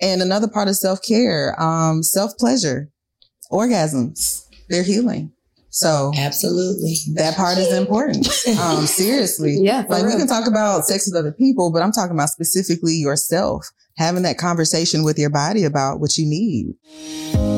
[0.00, 2.90] And another part of self care, um, self pleasure,
[3.50, 5.32] orgasms, they're healing.
[5.70, 8.28] So absolutely, that part is important.
[8.60, 9.84] Um, seriously, yeah.
[9.88, 10.12] Like real.
[10.12, 14.22] we can talk about sex with other people, but I'm talking about specifically yourself having
[14.22, 17.55] that conversation with your body about what you need.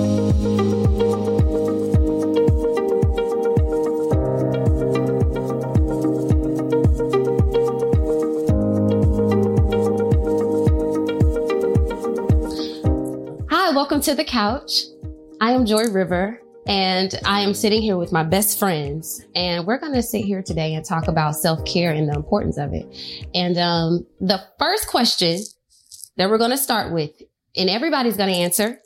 [13.89, 14.83] Welcome to the couch.
[15.41, 19.79] I am Joy River and I am sitting here with my best friends and we're
[19.79, 22.87] going to sit here today and talk about self-care and the importance of it.
[23.35, 25.41] And um, the first question
[26.19, 27.13] that we're going to start with
[27.57, 28.79] and everybody's going to answer.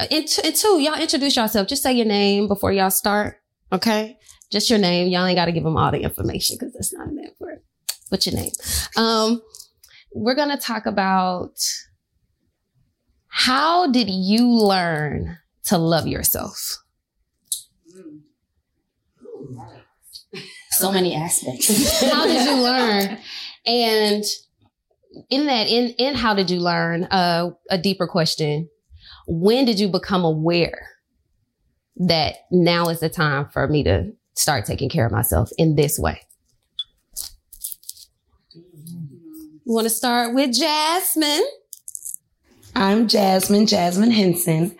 [0.00, 1.68] Uh, and, t- and two, y'all introduce yourself.
[1.68, 3.40] Just say your name before y'all start.
[3.70, 4.18] Okay.
[4.50, 5.06] Just your name.
[5.12, 7.06] Y'all ain't got to give them all the information because that's not
[7.38, 7.64] for it.
[8.08, 8.50] What's your name?
[8.96, 9.42] Um,
[10.12, 11.60] we're going to talk about
[13.36, 16.78] how did you learn to love yourself?
[20.70, 22.00] So many aspects.
[22.10, 23.18] how did you learn?
[23.64, 24.24] And
[25.30, 27.04] in that, in in how did you learn?
[27.04, 28.68] Uh, a deeper question:
[29.28, 30.90] When did you become aware
[31.96, 35.96] that now is the time for me to start taking care of myself in this
[35.96, 36.20] way?
[38.52, 41.46] You want to start with Jasmine?
[42.74, 44.76] I'm Jasmine, Jasmine Henson.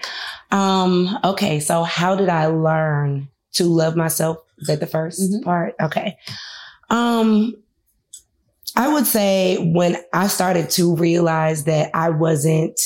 [0.50, 4.38] Um, okay, so how did I learn to love myself?
[4.58, 5.44] Is that the 1st Mhm.
[5.44, 5.74] part?
[5.80, 6.16] Okay.
[6.90, 7.54] Um,
[8.76, 12.78] I would say when I started to realize that I wasn't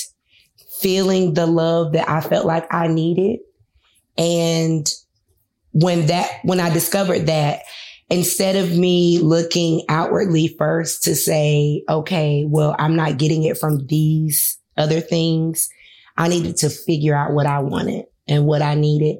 [0.79, 3.41] feeling the love that I felt like I needed.
[4.17, 4.93] And
[5.73, 7.63] when that, when I discovered that,
[8.11, 13.87] instead of me looking outwardly first to say, okay, well, I'm not getting it from
[13.87, 15.69] these other things,
[16.17, 19.19] I needed to figure out what I wanted and what I needed.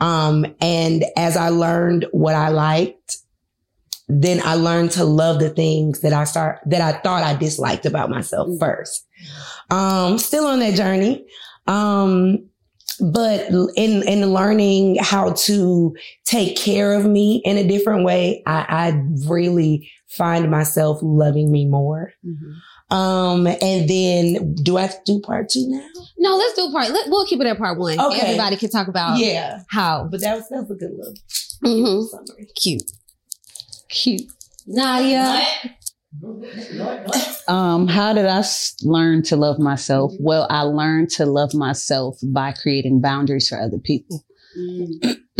[0.00, 3.18] Um, and as I learned what I liked,
[4.08, 7.86] then I learned to love the things that I start, that I thought I disliked
[7.86, 9.06] about myself first.
[9.70, 11.24] Um, still on that journey.
[11.66, 12.48] Um,
[13.00, 18.66] but in, in learning how to take care of me in a different way, I,
[18.68, 22.12] I really find myself loving me more.
[22.92, 25.86] Um, and then do I have to do part two now?
[26.18, 26.90] No, let's do part.
[26.90, 27.98] Let, we'll keep it at part one.
[27.98, 28.20] Okay.
[28.20, 29.60] Everybody can talk about yeah.
[29.70, 30.08] how.
[30.10, 31.14] But that was, that was a good little
[31.64, 32.06] Mhm.
[32.08, 32.48] summary.
[32.54, 32.82] Cute.
[33.88, 34.30] Cute.
[34.66, 35.42] Nadia.
[37.48, 40.12] Um, how did I s- learn to love myself?
[40.20, 44.22] Well, I learned to love myself by creating boundaries for other people.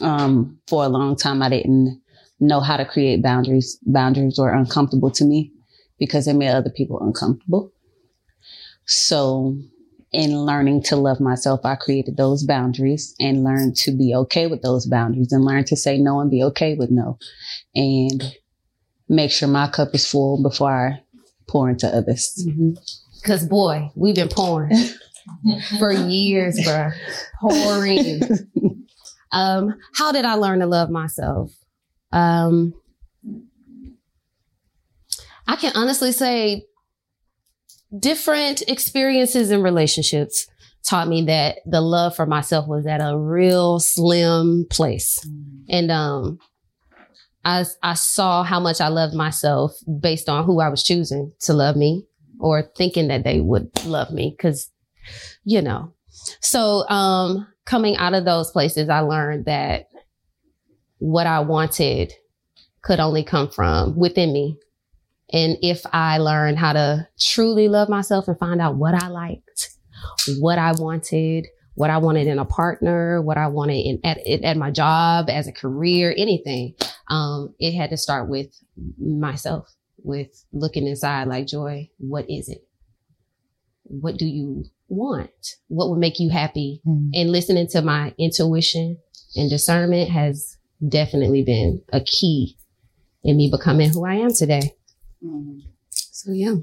[0.00, 2.00] um, for a long time, I didn't
[2.40, 3.78] know how to create boundaries.
[3.82, 5.52] Boundaries were uncomfortable to me
[5.98, 7.72] because it made other people uncomfortable.
[8.86, 9.56] So,
[10.12, 14.62] in learning to love myself, I created those boundaries and learned to be okay with
[14.62, 17.18] those boundaries and learn to say no and be okay with no.
[17.74, 18.22] And
[19.08, 21.02] make sure my cup is full before I
[21.48, 22.46] pour into others.
[23.24, 24.76] Cause boy, we've been pouring
[25.78, 26.90] for years, bro.
[27.40, 28.22] Pouring.
[29.32, 31.50] um, how did I learn to love myself?
[32.12, 32.74] Um,
[35.46, 36.64] I can honestly say
[37.96, 40.46] different experiences and relationships
[40.84, 45.26] taught me that the love for myself was at a real slim place.
[45.68, 46.38] And um
[47.44, 51.52] I I saw how much I loved myself based on who I was choosing to
[51.52, 52.04] love me
[52.40, 54.70] or thinking that they would love me cuz
[55.44, 55.92] you know.
[56.40, 59.86] So um coming out of those places I learned that
[60.98, 62.12] what I wanted
[62.82, 64.58] could only come from within me.
[65.34, 69.70] And if I learned how to truly love myself and find out what I liked,
[70.38, 74.56] what I wanted, what I wanted in a partner, what I wanted in at, at
[74.56, 76.74] my job, as a career, anything,
[77.08, 78.46] um, it had to start with
[78.96, 79.68] myself,
[80.04, 82.64] with looking inside like joy, what is it?
[83.82, 85.56] What do you want?
[85.66, 86.80] What would make you happy?
[87.12, 88.98] And listening to my intuition
[89.34, 90.56] and discernment has
[90.88, 92.56] definitely been a key
[93.24, 94.74] in me becoming who I am today.
[95.90, 96.54] So yeah.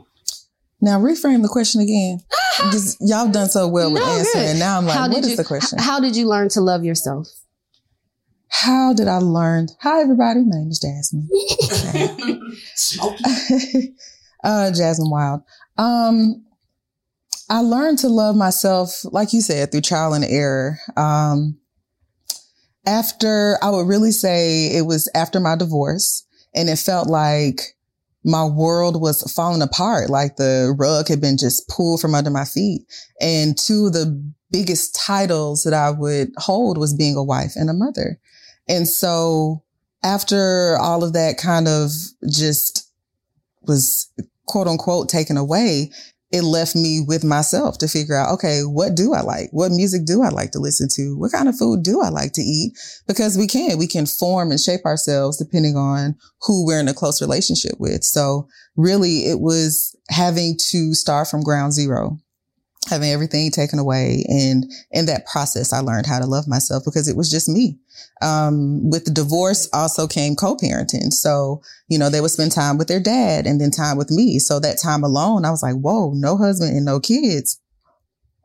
[0.82, 2.20] Now reframe the question again.
[2.72, 4.46] Just, y'all done so well with No, answering.
[4.54, 4.60] good.
[4.60, 5.80] Now I'm like, How what did is you- the question?
[5.80, 7.28] How did you learn to love yourself?
[8.50, 9.68] How did I learn?
[9.82, 10.42] Hi, everybody.
[10.42, 11.30] My name is Jasmine.
[14.44, 15.42] uh, Jasmine Wild.
[15.78, 16.44] Um,
[17.50, 20.78] I learned to love myself, like you said, through trial and error.
[20.98, 21.58] Um,
[22.86, 26.26] after I would really say it was after my divorce
[26.56, 27.62] and it felt like
[28.24, 30.10] my world was falling apart.
[30.10, 32.84] Like the rug had been just pulled from under my feet.
[33.20, 34.22] And two of the
[34.52, 38.20] biggest titles that I would hold was being a wife and a mother.
[38.68, 39.64] And so
[40.04, 41.92] after all of that kind of
[42.30, 42.92] just
[43.62, 44.12] was
[44.48, 45.92] quote unquote taken away,
[46.32, 49.50] it left me with myself to figure out, okay, what do I like?
[49.52, 51.18] What music do I like to listen to?
[51.18, 52.74] What kind of food do I like to eat?
[53.08, 56.94] Because we can, we can form and shape ourselves depending on who we're in a
[56.94, 58.04] close relationship with.
[58.04, 58.48] So
[58.78, 62.18] really it was having to start from ground zero
[62.90, 64.26] having everything taken away.
[64.28, 67.80] And in that process, I learned how to love myself because it was just me.
[68.22, 71.12] Um, with the divorce also came co-parenting.
[71.12, 74.40] So, you know, they would spend time with their dad and then time with me.
[74.40, 77.60] So that time alone, I was like, whoa, no husband and no kids.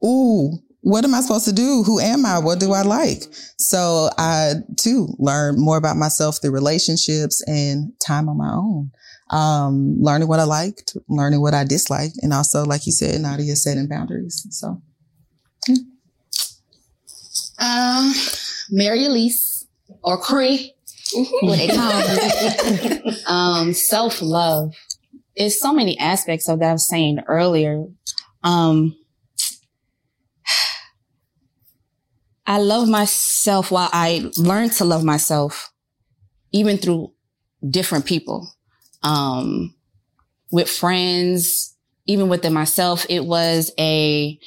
[0.05, 0.53] Ooh,
[0.83, 1.83] what am I supposed to do?
[1.83, 2.39] Who am I?
[2.39, 3.25] What do I like?
[3.59, 8.93] So I too learned more about myself through relationships and time on my own
[9.31, 13.57] um, learning what I liked, learning what I disliked, and also, like you said, Nadia,
[13.57, 14.47] setting boundaries.
[14.51, 14.81] So,
[17.59, 18.13] Um,
[18.71, 19.67] Mary Elise
[20.03, 20.75] or Cree,
[21.41, 23.17] what they call me.
[23.27, 24.75] um, self love.
[25.35, 27.85] It's so many aspects of that I was saying earlier.
[28.43, 28.97] Um,
[32.47, 35.73] I love myself while I learn to love myself,
[36.53, 37.13] even through
[37.69, 38.56] different people.
[39.07, 39.75] Um,
[40.51, 41.77] with friends,
[42.07, 44.39] even within myself, it was a,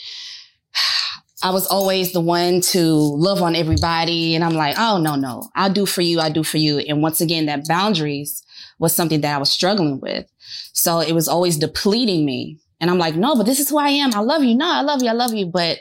[1.41, 4.35] I was always the one to love on everybody.
[4.35, 6.19] And I'm like, oh, no, no, I'll do for you.
[6.19, 6.79] I do for you.
[6.79, 8.43] And once again, that boundaries
[8.79, 10.25] was something that I was struggling with.
[10.73, 12.59] So it was always depleting me.
[12.81, 14.13] And I'm like, no, but this is who I am.
[14.13, 14.55] I love you.
[14.55, 15.09] No, I love you.
[15.09, 15.45] I love you.
[15.45, 15.79] But,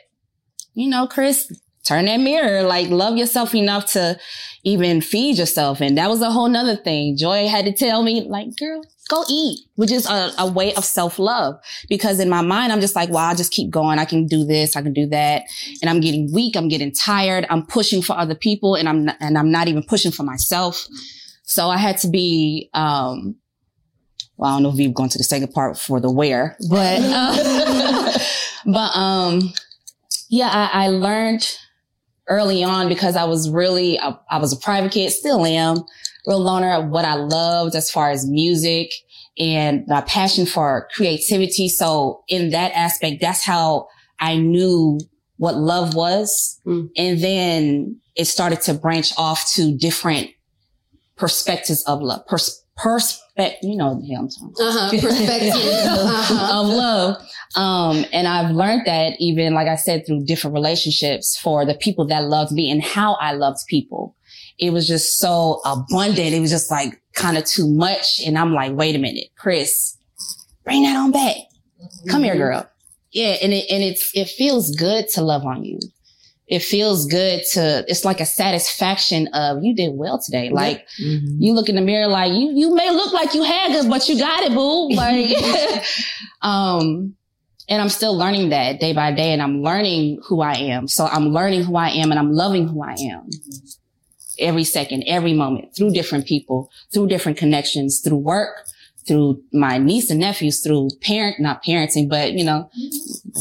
[0.74, 1.52] you know, Chris,
[1.88, 4.18] turn that mirror, like love yourself enough to
[4.64, 5.80] even feed yourself.
[5.80, 7.16] And that was a whole nother thing.
[7.16, 10.84] Joy had to tell me, like, girl, go eat, which is a, a way of
[10.84, 11.58] self love.
[11.88, 13.98] Because in my mind, I'm just like, well, I'll just keep going.
[13.98, 14.76] I can do this.
[14.76, 15.44] I can do that.
[15.80, 16.56] And I'm getting weak.
[16.56, 17.46] I'm getting tired.
[17.48, 20.86] I'm pushing for other people and I'm, not, and I'm not even pushing for myself.
[21.44, 23.36] So I had to be, um,
[24.36, 27.00] well, I don't know if we've gone to the second part for the where, but,
[27.02, 28.18] uh,
[28.66, 29.52] but, um,
[30.28, 31.58] yeah, I, I learned
[32.28, 35.78] early on because I was really, I, I was a private kid, still am,
[36.26, 38.90] real loner of what I loved as far as music
[39.38, 41.68] and my passion for creativity.
[41.68, 43.88] So in that aspect, that's how
[44.20, 45.00] I knew
[45.36, 46.60] what love was.
[46.66, 46.90] Mm.
[46.96, 50.30] And then it started to branch off to different
[51.16, 52.26] perspectives of love.
[52.26, 52.64] Pers-
[53.38, 54.90] perspect, you know, the hell I'm talking Uh-huh.
[54.90, 55.54] Perspective.
[55.98, 56.60] Uh-huh.
[56.60, 57.16] of love.
[57.56, 62.06] Um, and I've learned that even, like I said, through different relationships for the people
[62.08, 64.14] that loved me and how I loved people.
[64.58, 66.34] It was just so abundant.
[66.34, 68.20] It was just like kind of too much.
[68.26, 69.96] And I'm like, wait a minute, Chris,
[70.64, 71.36] bring that on back.
[72.08, 72.68] Come here, girl.
[73.12, 73.36] Yeah.
[73.42, 75.78] And it, and it's, it feels good to love on you.
[76.48, 80.50] It feels good to, it's like a satisfaction of you did well today.
[80.50, 80.86] Like
[81.38, 84.08] you look in the mirror, like you, you may look like you had good, but
[84.08, 84.88] you got it, boo.
[84.98, 85.84] Like,
[86.42, 87.14] um,
[87.68, 90.88] and I'm still learning that day by day and I'm learning who I am.
[90.88, 93.28] So I'm learning who I am and I'm loving who I am
[94.38, 98.64] every second, every moment through different people, through different connections, through work,
[99.08, 102.70] through my niece and nephews, through parent, not parenting, but you know,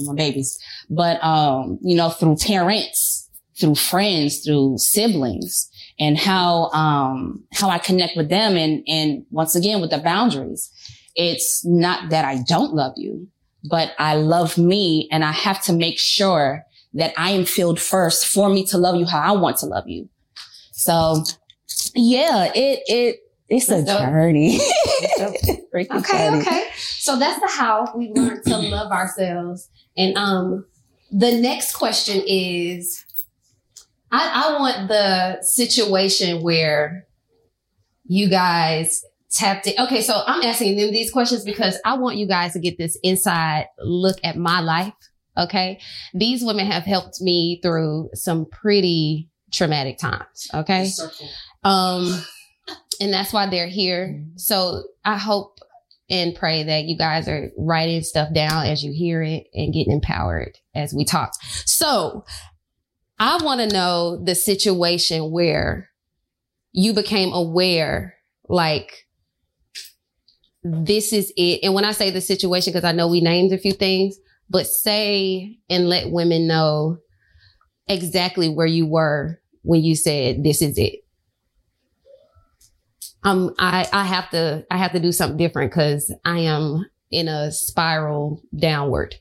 [0.05, 0.57] my babies,
[0.89, 5.69] but, um, you know, through parents, through friends, through siblings
[5.99, 8.55] and how, um, how I connect with them.
[8.55, 10.71] And, and once again, with the boundaries,
[11.15, 13.27] it's not that I don't love you,
[13.69, 18.25] but I love me and I have to make sure that I am filled first
[18.25, 20.09] for me to love you how I want to love you.
[20.71, 21.23] So
[21.95, 23.19] yeah, it, it,
[23.49, 23.99] it's a dope.
[23.99, 24.59] journey.
[25.73, 26.41] Freaking Okay, journey.
[26.41, 26.67] okay.
[26.75, 29.69] So that's the how we learn to love ourselves.
[29.95, 30.65] And um
[31.11, 33.03] the next question is
[34.11, 37.05] I, I want the situation where
[38.05, 39.77] you guys tapped it.
[39.79, 42.97] Okay, so I'm asking them these questions because I want you guys to get this
[43.03, 44.93] inside look at my life.
[45.37, 45.79] Okay.
[46.13, 50.47] These women have helped me through some pretty traumatic times.
[50.53, 50.89] Okay.
[51.63, 52.23] Um,
[52.99, 54.07] and that's why they're here.
[54.07, 54.37] Mm-hmm.
[54.37, 55.59] So I hope
[56.09, 59.93] and pray that you guys are writing stuff down as you hear it and getting
[59.93, 61.33] empowered as we talk.
[61.65, 62.23] So
[63.19, 65.89] I want to know the situation where
[66.71, 68.15] you became aware,
[68.47, 69.05] like,
[70.63, 71.61] this is it.
[71.63, 74.17] And when I say the situation, because I know we named a few things,
[74.49, 76.99] but say and let women know
[77.87, 80.99] exactly where you were when you said, this is it
[83.23, 87.27] um, I, I have to, I have to do something different because I am in
[87.27, 89.15] a spiral downward.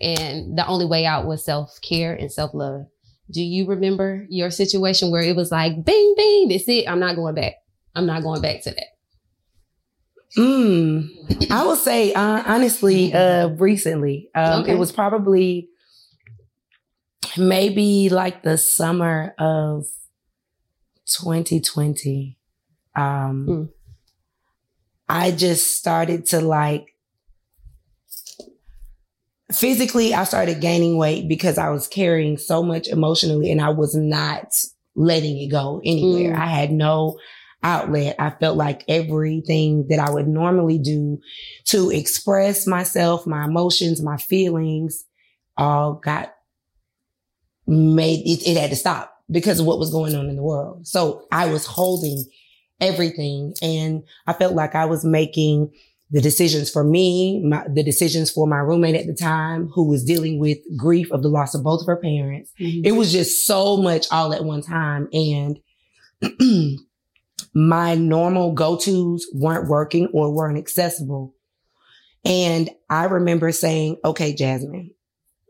[0.00, 2.86] And the only way out was self care and self love.
[3.30, 6.88] Do you remember your situation where it was like, bing, bing, that's it.
[6.88, 7.54] I'm not going back.
[7.94, 8.86] I'm not going back to that.
[10.36, 14.72] Mm, I would say, uh, honestly, uh, recently, um, Okay.
[14.72, 15.68] it was probably
[17.38, 19.84] maybe like the summer of
[21.06, 22.36] 2020.
[22.96, 23.68] Um, Mm.
[25.08, 26.86] I just started to like
[29.52, 33.94] physically, I started gaining weight because I was carrying so much emotionally and I was
[33.94, 34.48] not
[34.94, 36.34] letting it go anywhere.
[36.34, 36.38] Mm.
[36.38, 37.18] I had no
[37.62, 38.16] outlet.
[38.18, 41.18] I felt like everything that I would normally do
[41.66, 45.04] to express myself, my emotions, my feelings,
[45.56, 46.32] all got
[47.66, 50.86] made, it, it had to stop because of what was going on in the world.
[50.86, 52.24] So I was holding
[52.80, 55.72] everything and I felt like I was making
[56.10, 60.04] the decisions for me, my, the decisions for my roommate at the time who was
[60.04, 62.52] dealing with grief of the loss of both of her parents.
[62.60, 62.84] Mm-hmm.
[62.84, 65.08] It was just so much all at one time.
[65.12, 65.58] And
[67.54, 71.34] my normal go-tos weren't working or weren't accessible.
[72.24, 74.92] And I remember saying, okay, Jasmine,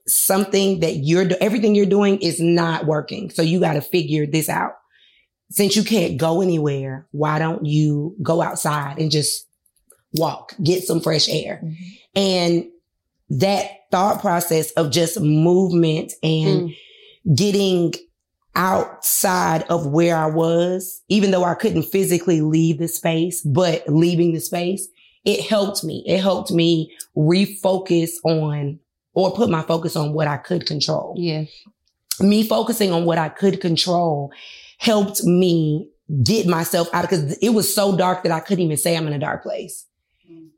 [0.07, 3.31] something that you're, do- everything you're doing is not working.
[3.31, 4.73] So you got to figure this out.
[5.55, 9.47] Since you can't go anywhere, why don't you go outside and just
[10.15, 11.61] walk, get some fresh air?
[11.63, 11.85] Mm-hmm.
[12.17, 12.65] And
[13.31, 17.37] that thought process of just movement and mm.
[17.37, 17.95] getting
[18.57, 24.33] outside of where I was, even though I couldn't physically leave the space, but leaving
[24.33, 24.89] the space,
[25.25, 26.03] it helped me.
[26.05, 28.81] It helped me refocus on
[29.13, 31.15] or put my focus on what I could control.
[31.17, 31.45] Yeah.
[32.19, 34.33] Me focusing on what I could control
[34.79, 35.91] helped me
[36.23, 39.13] get myself out because it was so dark that I couldn't even say I'm in
[39.13, 39.87] a dark place.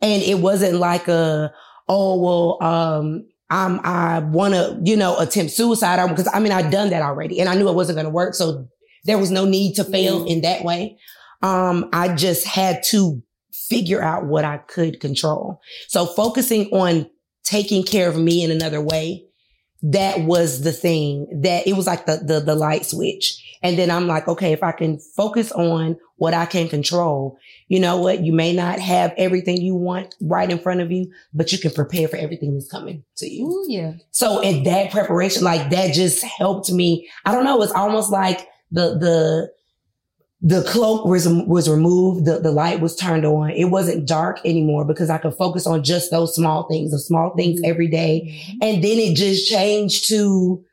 [0.03, 1.53] And it wasn't like a,
[1.89, 6.71] oh, well, um, I'm, I want to, you know, attempt suicide because I mean, I'd
[6.71, 8.35] done that already and I knew it wasn't going to work.
[8.35, 8.69] So
[9.05, 10.99] there was no need to fail in that way.
[11.43, 15.61] Um, I just had to figure out what I could control.
[15.89, 17.09] So focusing on
[17.45, 19.25] taking care of me in another way,
[19.83, 23.43] that was the thing that it was like the, the, the light switch.
[23.63, 27.81] And then I'm like, okay, if I can focus on what I can control, you
[27.81, 28.25] know what?
[28.25, 31.71] You may not have everything you want right in front of you, but you can
[31.71, 33.47] prepare for everything that's coming to you.
[33.47, 33.93] Ooh, yeah.
[34.11, 37.09] So in that preparation, like that just helped me.
[37.25, 37.63] I don't know.
[37.63, 39.53] It's almost like the, the,
[40.43, 42.27] the cloak was, was removed.
[42.27, 43.51] The, the light was turned on.
[43.51, 47.35] It wasn't dark anymore because I could focus on just those small things, the small
[47.35, 47.71] things mm-hmm.
[47.71, 48.23] every day.
[48.27, 48.59] Mm-hmm.
[48.63, 50.65] And then it just changed to,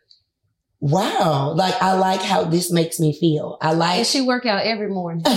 [0.84, 3.58] wow, like I like how this makes me feel.
[3.62, 5.24] I like And she work out every morning.
[5.26, 5.34] okay.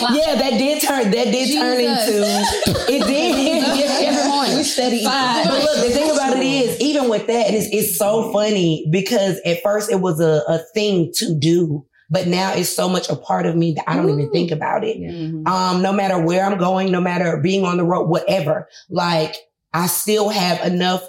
[0.00, 1.10] Yeah, that did turn.
[1.10, 2.90] That did turn into.
[2.90, 3.78] It did.
[3.78, 4.08] Yeah.
[4.08, 4.56] every morning.
[4.56, 5.04] We steady.
[5.04, 9.38] But look, the thing about it is, even with that, it's, it's so funny because
[9.44, 13.16] at first it was a, a thing to do, but now it's so much a
[13.16, 14.96] part of me that I don't even think about it.
[14.96, 15.46] Mhm.
[15.46, 19.34] Um, no matter where I'm going, no matter being on the road, whatever, like
[19.74, 21.06] I still have enough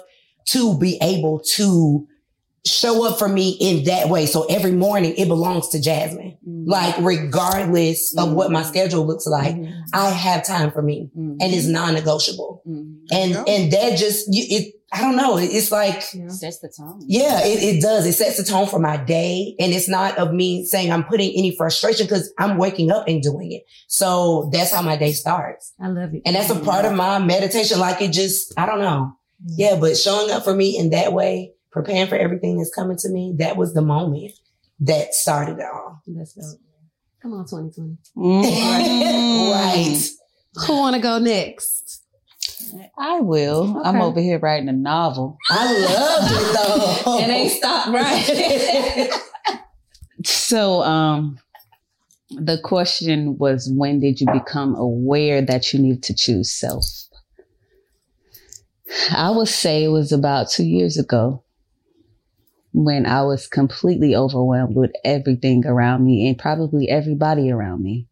[0.48, 2.06] to be able to
[2.66, 4.26] show up for me in that way.
[4.26, 6.36] So every morning it belongs to Jasmine.
[6.46, 6.64] Mhm.
[6.66, 9.72] Like regardless of what my schedule looks like, Mhm.
[9.92, 11.36] I have time for me Mhm.
[11.40, 12.62] and it's non-negotiable.
[12.68, 12.94] Mhm.
[13.12, 15.36] And, and that just, you, it, I don't know.
[15.36, 17.00] It's like, sets the tone.
[17.06, 18.06] yeah, it, it does.
[18.06, 19.54] It sets the tone for my day.
[19.60, 23.22] And it's not of me saying I'm putting any frustration because I'm waking up and
[23.22, 23.62] doing it.
[23.88, 25.72] So that's how my day starts.
[25.80, 26.22] I love it.
[26.24, 27.78] And that's a part of my meditation.
[27.78, 29.12] Like it just, I don't know.
[29.56, 33.10] Yeah, but showing up for me in that way, preparing for everything that's coming to
[33.10, 34.32] me, that was the moment
[34.80, 36.00] that started it all.
[36.06, 36.58] That's dope.
[37.20, 37.98] Come on, 2020.
[38.16, 39.52] Mm.
[39.52, 40.08] right.
[40.66, 42.02] Who want to go next?
[42.98, 43.82] I will.
[43.84, 45.36] I'm over here writing a novel.
[45.50, 47.18] I love it though.
[47.18, 49.10] It ain't stopped, right?
[50.24, 51.38] So, um,
[52.30, 56.84] the question was, when did you become aware that you need to choose self?
[59.12, 61.44] I would say it was about two years ago
[62.76, 68.06] when I was completely overwhelmed with everything around me and probably everybody around me.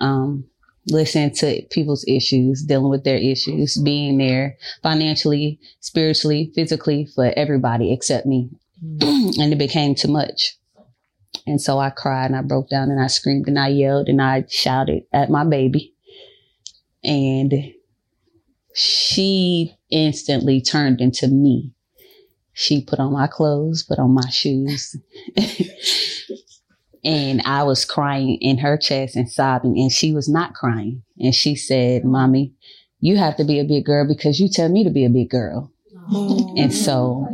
[0.00, 0.44] Um,
[0.88, 7.92] listening to people's issues, dealing with their issues, being there financially, spiritually, physically for everybody
[7.92, 8.50] except me.
[9.00, 10.58] and it became too much.
[11.46, 14.20] And so I cried and I broke down and I screamed and I yelled and
[14.20, 15.94] I shouted at my baby.
[17.04, 17.52] And
[18.74, 21.70] she instantly turned into me.
[22.54, 24.96] She put on my clothes, put on my shoes.
[27.04, 31.02] and I was crying in her chest and sobbing, and she was not crying.
[31.18, 32.52] And she said, Mommy,
[33.00, 35.30] you have to be a big girl because you tell me to be a big
[35.30, 35.72] girl.
[36.10, 36.54] Oh.
[36.56, 37.26] And so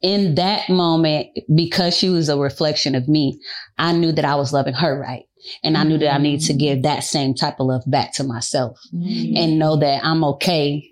[0.00, 3.40] in that moment, because she was a reflection of me,
[3.78, 5.24] I knew that I was loving her right.
[5.62, 8.24] And I knew that I needed to give that same type of love back to
[8.24, 9.36] myself mm-hmm.
[9.36, 10.90] and know that I'm okay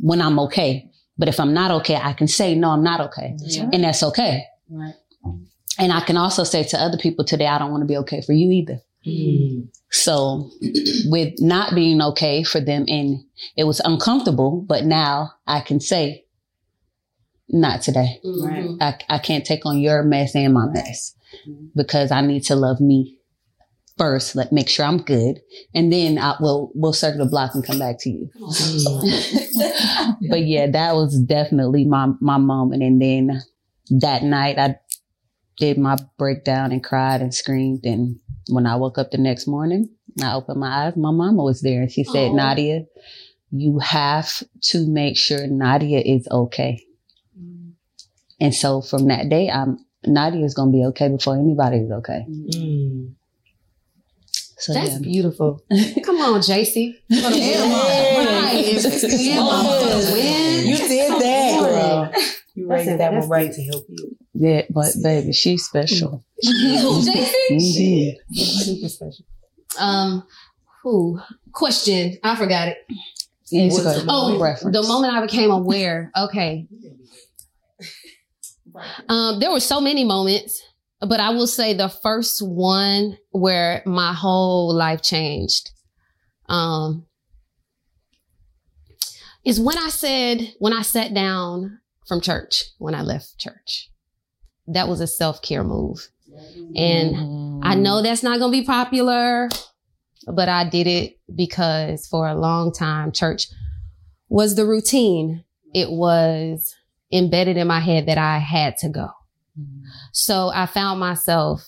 [0.00, 0.88] when I'm okay.
[1.22, 3.36] But if I'm not okay, I can say, no, I'm not okay.
[3.72, 4.44] And that's okay.
[4.68, 4.94] Right.
[5.78, 8.22] And I can also say to other people today, I don't want to be okay
[8.22, 8.80] for you either.
[9.06, 9.68] Mm.
[9.92, 10.50] So
[11.04, 13.20] with not being okay for them and
[13.56, 16.24] it was uncomfortable, but now I can say,
[17.48, 18.18] not today.
[18.24, 18.70] Right.
[18.80, 21.14] I, I can't take on your mess and my mess
[21.48, 21.66] mm-hmm.
[21.76, 23.20] because I need to love me
[23.98, 24.36] first.
[24.36, 25.40] Let make sure I'm good,
[25.74, 28.30] and then I will we'll circle the block and come back to you.
[28.36, 30.16] Mm.
[30.30, 32.82] but yeah, that was definitely my my moment.
[32.82, 33.40] And then
[33.90, 34.76] that night, I
[35.58, 37.84] did my breakdown and cried and screamed.
[37.84, 38.18] And
[38.48, 39.88] when I woke up the next morning,
[40.22, 40.96] I opened my eyes.
[40.96, 42.34] My mama was there, and she said, Aw.
[42.34, 42.86] "Nadia,
[43.50, 46.84] you have to make sure Nadia is okay."
[48.40, 52.26] And so from that day, I'm Nadia is gonna be okay before anybody is okay.
[52.28, 53.14] Mm.
[54.62, 54.98] So That's yeah.
[55.00, 55.60] beautiful.
[56.04, 56.94] Come on, JC.
[57.08, 57.28] Yeah.
[57.28, 58.64] Right.
[58.64, 62.12] Yeah, You did that, girl.
[62.54, 62.98] You raised it.
[62.98, 64.16] that That's one right to help you.
[64.34, 66.22] Yeah, but baby, she's special.
[66.44, 67.08] JC?
[67.50, 68.14] Mhm.
[68.36, 69.24] Super special.
[69.80, 70.22] Um,
[70.84, 71.18] who?
[71.52, 72.18] Question.
[72.22, 72.78] I forgot it.
[73.50, 74.76] It's the Oh, reference.
[74.76, 76.12] the moment I became aware.
[76.16, 76.68] Okay.
[79.08, 80.62] Um, there were so many moments,
[81.06, 85.70] but I will say the first one where my whole life changed.
[86.48, 87.06] Um,
[89.44, 93.90] is when I said, when I sat down from church, when I left church.
[94.68, 96.08] That was a self care move.
[96.76, 99.48] And I know that's not going to be popular,
[100.32, 103.48] but I did it because for a long time, church
[104.28, 105.44] was the routine.
[105.74, 106.74] It was
[107.12, 109.08] embedded in my head that I had to go.
[110.12, 111.62] So I found myself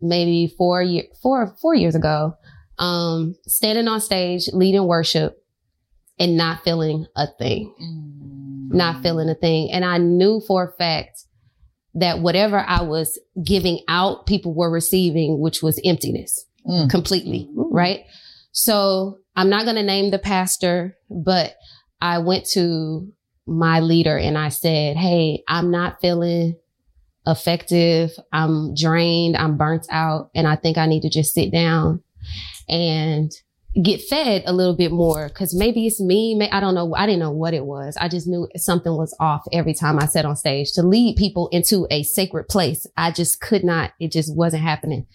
[0.00, 2.34] maybe four year, four, four years ago,
[2.78, 5.36] um, standing on stage, leading worship
[6.18, 7.74] and not feeling a thing,
[8.70, 9.70] not feeling a thing.
[9.72, 11.24] And I knew for a fact
[11.94, 16.90] that whatever I was giving out, people were receiving, which was emptiness Mm.
[16.90, 17.48] completely.
[17.54, 18.00] Right.
[18.52, 21.54] So I'm not going to name the pastor, but
[22.02, 23.08] I went to
[23.46, 26.56] my leader and I said, Hey, I'm not feeling
[27.26, 28.12] effective.
[28.32, 29.36] I'm drained.
[29.36, 30.30] I'm burnt out.
[30.34, 32.02] And I think I need to just sit down
[32.68, 33.30] and
[33.82, 36.34] get fed a little bit more because maybe it's me.
[36.34, 36.94] May, I don't know.
[36.94, 37.96] I didn't know what it was.
[38.00, 41.48] I just knew something was off every time I sat on stage to lead people
[41.48, 42.86] into a sacred place.
[42.96, 45.06] I just could not, it just wasn't happening.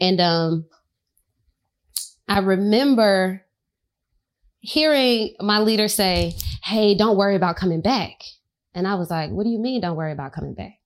[0.00, 0.66] And, um,
[2.26, 3.44] I remember
[4.60, 8.22] hearing my leader say, Hey, don't worry about coming back.
[8.74, 9.80] And I was like, what do you mean?
[9.80, 10.79] Don't worry about coming back.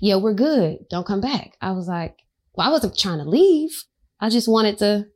[0.00, 0.78] Yeah, we're good.
[0.90, 1.56] Don't come back.
[1.60, 2.16] I was like,
[2.54, 3.70] well, I wasn't trying to leave.
[4.20, 5.06] I just wanted to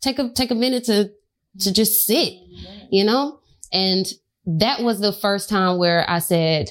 [0.00, 1.10] take a, take a minute to,
[1.60, 2.34] to just sit,
[2.90, 3.40] you know?
[3.72, 4.06] And
[4.46, 6.70] that was the first time where I said,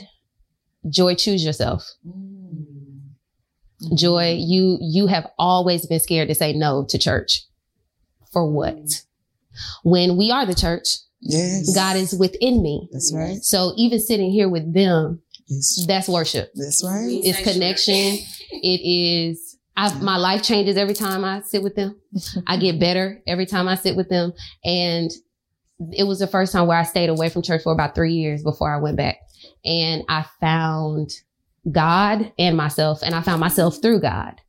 [0.90, 1.86] Joy, choose yourself.
[2.08, 3.96] Mm-hmm.
[3.96, 7.44] Joy, you, you have always been scared to say no to church.
[8.32, 8.78] For what?
[9.84, 10.88] When we are the church,
[11.22, 11.74] Yes.
[11.76, 12.88] God is within me.
[12.92, 13.38] That's right.
[13.42, 15.86] So even sitting here with them, Yes.
[15.88, 16.52] that's worship.
[16.56, 17.08] That's right.
[17.24, 18.20] It's connection.
[18.52, 19.58] It is.
[19.76, 22.00] I, my life changes every time I sit with them.
[22.48, 24.34] I get better every time I sit with them.
[24.64, 25.10] And
[25.92, 28.44] it was the first time where I stayed away from church for about three years
[28.44, 29.18] before I went back.
[29.64, 31.12] And I found
[31.72, 34.42] God and myself, and I found myself through God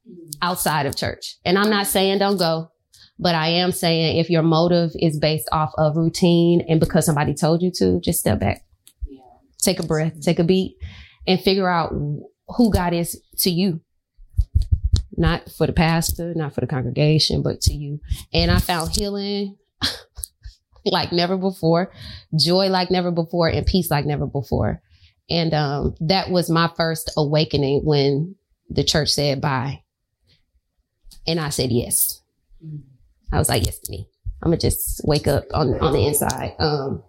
[0.42, 1.36] outside of church.
[1.44, 2.70] And I'm not saying don't go,
[3.18, 7.34] but I am saying if your motive is based off of routine and because somebody
[7.34, 8.64] told you to, just step back,
[9.60, 10.76] take a breath, take a beat,
[11.26, 11.92] and figure out
[12.56, 13.80] who God is to you.
[15.16, 18.00] Not for the pastor, not for the congregation, but to you.
[18.32, 19.56] And I found healing
[20.84, 21.92] like never before,
[22.38, 24.82] joy like never before, and peace like never before.
[25.28, 28.34] And um, that was my first awakening when
[28.68, 29.82] the church said bye.
[31.26, 32.22] And I said yes.
[33.32, 34.08] I was like, yes to me.
[34.42, 36.54] I'm gonna just wake up on on the inside.
[36.58, 37.02] Um,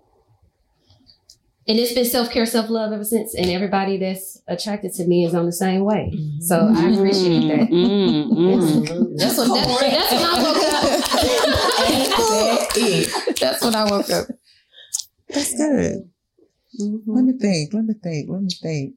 [1.71, 3.33] and it's been self care, self love ever since.
[3.33, 6.11] And everybody that's attracted to me is on the same way.
[6.41, 7.69] So I appreciate that.
[7.69, 9.17] Mm, mm, mm.
[9.17, 10.83] That's what that's, that's when I woke up.
[13.39, 14.27] that's when I woke up.
[15.29, 16.09] That's good.
[16.81, 17.11] Mm-hmm.
[17.15, 17.73] Let me think.
[17.73, 18.29] Let me think.
[18.29, 18.95] Let me think.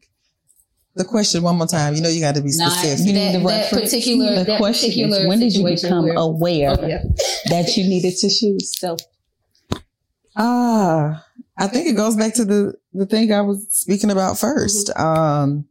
[0.97, 1.95] The question one more time.
[1.95, 3.07] You know you got to be Nah, specific.
[3.07, 3.91] you need That- the that reference.
[3.91, 7.03] particular- the that question particular is, when did you become where- aware Oh, yeah.
[7.51, 9.01] that you needed to choose self?
[10.37, 11.25] Ah,
[11.57, 15.03] I think it goes back to the the thing I was speaking about 1st Mm-hmm.
[15.03, 15.65] Um,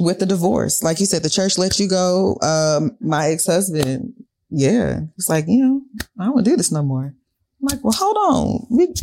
[0.00, 2.38] with the divorce, like you said, the church let you go.
[2.40, 4.12] Um, my ex husband,
[4.48, 5.82] yeah, it's like you know,
[6.20, 7.14] I don't want to do this no more.
[7.60, 8.66] I'm like, well, hold on.
[8.70, 8.94] We,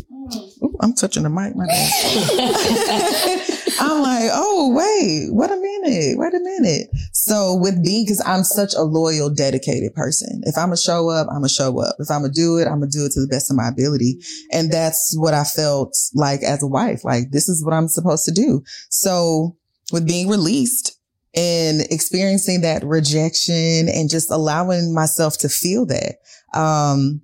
[0.63, 3.41] Ooh, I'm touching the mic, my bad.
[3.80, 6.88] I'm like, oh, wait, wait a minute, wait a minute.
[7.12, 10.41] So with being, cause I'm such a loyal, dedicated person.
[10.46, 11.98] If I'm gonna show up, I'm gonna show up.
[12.00, 14.22] If I'm gonna do it, I'm gonna do it to the best of my ability.
[14.52, 17.04] And that's what I felt like as a wife.
[17.04, 18.63] Like, this is what I'm supposed to do.
[18.89, 19.58] So
[19.91, 20.98] with being released
[21.36, 26.20] and experiencing that rejection and just allowing myself to feel that,
[26.54, 27.22] um,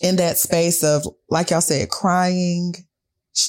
[0.00, 2.74] in that space of, like y'all said, crying,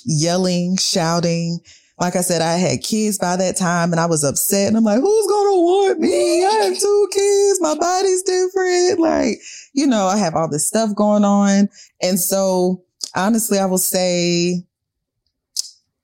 [0.05, 1.59] yelling, shouting.
[1.99, 4.83] Like I said, I had kids by that time and I was upset and I'm
[4.83, 6.45] like, who's going to want me?
[6.45, 7.61] I have two kids.
[7.61, 8.99] My body's different.
[8.99, 9.37] Like,
[9.73, 11.69] you know, I have all this stuff going on.
[12.01, 12.83] And so
[13.15, 14.65] honestly, I will say,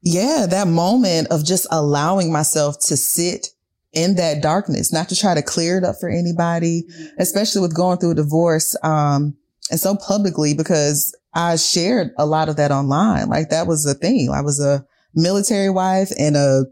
[0.02, 3.48] yeah, that moment of just allowing myself to sit
[3.94, 6.86] in that darkness, not to try to clear it up for anybody,
[7.20, 8.76] especially with going through a divorce.
[8.84, 9.36] Um,
[9.72, 13.30] and so publicly because I shared a lot of that online.
[13.30, 14.30] Like that was a thing.
[14.30, 16.66] I was a military wife and a,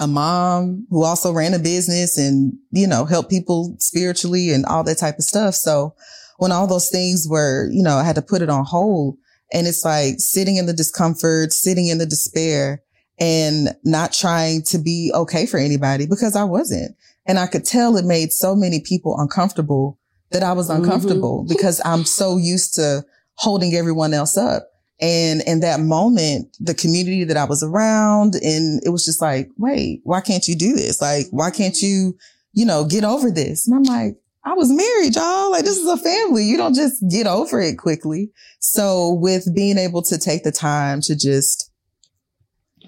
[0.00, 4.82] a mom who also ran a business and, you know, helped people spiritually and all
[4.84, 5.54] that type of stuff.
[5.54, 5.94] So
[6.38, 9.16] when all those things were, you know, I had to put it on hold
[9.52, 12.82] and it's like sitting in the discomfort, sitting in the despair
[13.20, 16.96] and not trying to be okay for anybody because I wasn't.
[17.26, 20.00] And I could tell it made so many people uncomfortable
[20.34, 23.04] that I was uncomfortable because I'm so used to
[23.36, 24.68] holding everyone else up.
[25.00, 29.48] And in that moment, the community that I was around and it was just like,
[29.58, 31.00] wait, why can't you do this?
[31.00, 32.16] Like, why can't you,
[32.52, 33.66] you know, get over this?
[33.66, 35.52] And I'm like, I was married, y'all.
[35.52, 36.44] Like, this is a family.
[36.44, 38.30] You don't just get over it quickly.
[38.58, 41.70] So with being able to take the time to just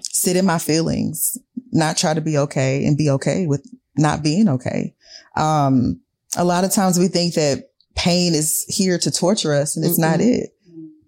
[0.01, 1.37] sit in my feelings,
[1.71, 4.93] not try to be okay and be okay with not being okay.
[5.37, 6.01] Um,
[6.37, 9.99] a lot of times we think that pain is here to torture us and it's
[9.99, 10.51] not it.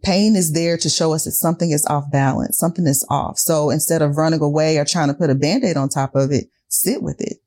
[0.01, 3.37] Pain is there to show us that something is off balance, something is off.
[3.37, 6.45] So instead of running away or trying to put a band-aid on top of it,
[6.69, 7.37] sit with it.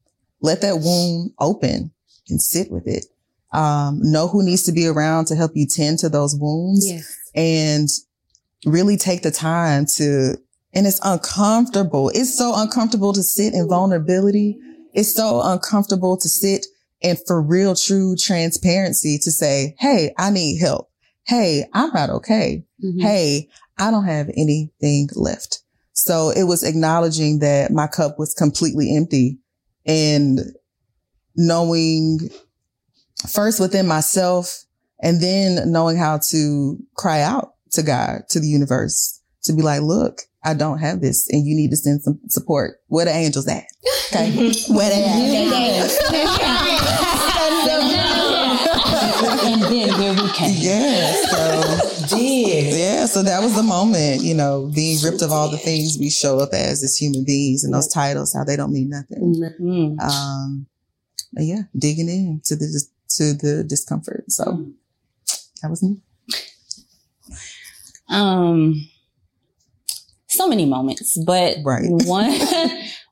[0.43, 1.93] Let that wound open
[2.29, 3.07] and sit with it.
[3.53, 7.17] Um, know who needs to be around to help you tend to those wounds Yes.
[7.35, 7.89] and
[8.67, 10.37] really take the time to,
[10.75, 12.11] and it's uncomfortable.
[12.11, 14.59] It's so uncomfortable to sit in vulnerability.
[14.95, 16.67] It's so uncomfortable to sit
[17.03, 20.91] and for real, true transparency to say, Hey, I need help.
[21.25, 22.65] Hey, I'm not okay.
[22.85, 23.01] Mhm.
[23.01, 25.61] Hey, I don't have anything left.
[25.93, 29.39] So it was acknowledging that my cup was completely empty
[29.87, 30.41] and
[31.37, 32.31] knowing
[33.29, 34.65] first within myself
[35.01, 39.83] and then knowing how to cry out to God, to the universe, to be like,
[39.83, 42.81] look, I don't have this and you need to send some support.
[42.89, 43.65] Where the angels at?
[44.13, 44.53] Okay.
[44.69, 45.05] Where they
[49.45, 50.55] and then here we came.
[50.59, 51.13] Yeah.
[51.31, 52.75] So Did.
[52.75, 53.07] yeah.
[53.07, 56.41] So that was the moment, you know, being ripped of all the things we show
[56.41, 59.35] up as as human beings and those titles, how they don't mean nothing.
[59.61, 60.01] Mm.
[60.01, 60.67] Um,
[61.35, 62.85] and yeah, digging in to the
[63.17, 64.25] to the discomfort.
[64.29, 64.67] So
[65.63, 65.99] that was me.
[68.09, 68.89] Um,
[70.43, 71.85] so many moments, but Right.
[71.89, 72.39] one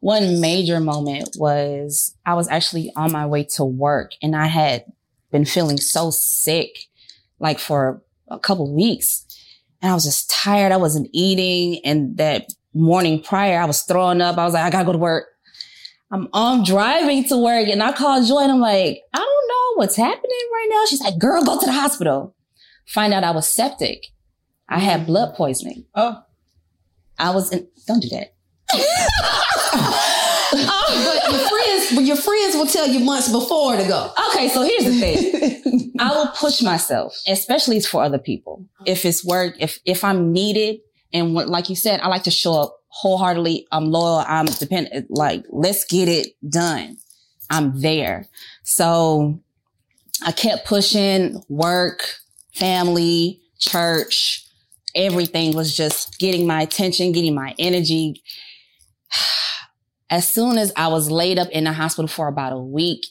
[0.01, 4.85] one major moment was I was actually on my way to work, and I had
[5.31, 6.87] been feeling so sick,
[7.39, 9.25] like for a couple weeks,
[9.81, 10.73] and I was just tired.
[10.73, 14.39] I wasn't eating, and that morning prior, I was throwing up.
[14.39, 15.27] I was like, I gotta go to work.
[16.11, 19.75] I'm I'm driving to work, and I called Joy, and I'm like, I don't know
[19.77, 20.85] what's happening right now.
[20.87, 22.35] She's like, Girl, go to the hospital.
[22.87, 24.07] Find out I was septic.
[24.69, 25.07] I had mm.
[25.07, 25.85] blood poisoning.
[25.95, 26.25] Oh.
[27.21, 28.35] I was in, don't do that.
[30.51, 34.13] but your friends, your friends will tell you months before to go.
[34.31, 35.93] Okay, so here's the thing.
[35.99, 38.65] I will push myself, especially it's for other people.
[38.87, 40.81] If it's work, if if I'm needed,
[41.13, 43.67] and what, like you said, I like to show up wholeheartedly.
[43.71, 44.25] I'm loyal.
[44.27, 45.11] I'm dependent.
[45.11, 46.97] Like, let's get it done.
[47.51, 48.27] I'm there.
[48.63, 49.41] So
[50.25, 52.03] I kept pushing work,
[52.55, 54.47] family, church,
[54.95, 58.23] everything was just getting my attention, getting my energy.
[60.11, 63.07] As soon as I was laid up in the hospital for about a week,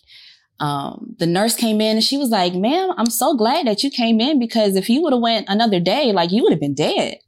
[0.59, 3.89] um, the nurse came in and she was like, ma'am, I'm so glad that you
[3.89, 6.73] came in because if you would have went another day, like you would have been
[6.75, 7.19] dead.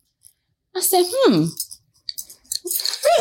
[0.75, 1.45] I said, hmm.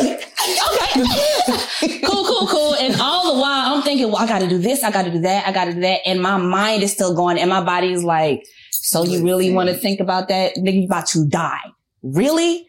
[0.01, 0.27] Okay.
[2.05, 2.75] cool, cool, cool.
[2.75, 5.47] And all the while I'm thinking, well, I gotta do this, I gotta do that,
[5.47, 6.01] I gotta do that.
[6.07, 8.45] And my mind is still going and my body is like,
[8.83, 10.57] so you really want to think about that?
[10.57, 11.61] Nigga, you about to die.
[12.03, 12.67] Really?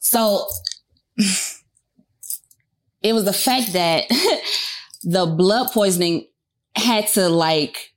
[0.00, 0.48] So
[3.00, 4.04] it was the fact that
[5.04, 6.26] the blood poisoning
[6.74, 7.94] had to like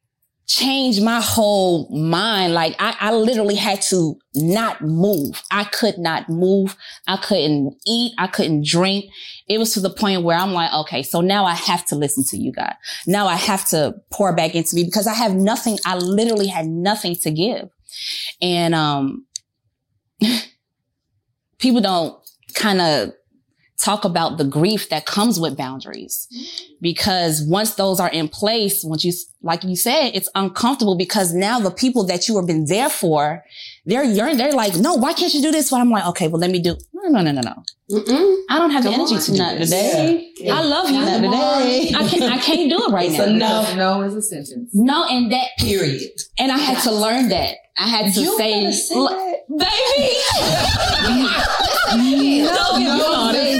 [0.50, 2.56] change my whole mind.
[2.56, 5.44] Like I, I literally had to not move.
[5.52, 6.76] I could not move.
[7.08, 8.14] I couldn't eat.
[8.18, 9.06] I couldn't drink.
[9.48, 12.24] It was to the point where I'm like, okay, so now I have to listen
[12.30, 12.74] to you God.
[13.06, 15.78] Now I have to pour back into me because I have nothing.
[15.86, 17.70] I literally had nothing to give.
[18.42, 19.28] And, um,
[21.60, 22.18] people don't
[22.56, 23.14] kind of
[23.80, 26.28] talk about the grief that comes with boundaries.
[26.82, 31.60] Because once those are in place, once you, like you said, it's uncomfortable because now
[31.60, 33.44] the people that you have been there for,
[33.86, 35.70] they're yearning, they're like, no, why can't you do this?
[35.72, 37.64] But I'm like, okay, well, let me do, no, no, no, no, no.
[37.92, 38.44] Mm-mm.
[38.50, 39.22] I don't have Come the energy on.
[39.22, 39.70] to do Not this.
[39.70, 40.32] today.
[40.38, 40.56] Yeah.
[40.56, 41.00] I love you.
[41.00, 41.92] Not today.
[41.96, 43.18] I can't, I can't do it right now.
[43.18, 43.76] So no.
[43.76, 44.70] No is a sentence.
[44.74, 46.12] No, and that, Period.
[46.38, 47.56] and I had to learn that.
[47.80, 49.18] I had to say, "Look,
[49.58, 50.18] baby.
[52.46, 53.60] Don't get me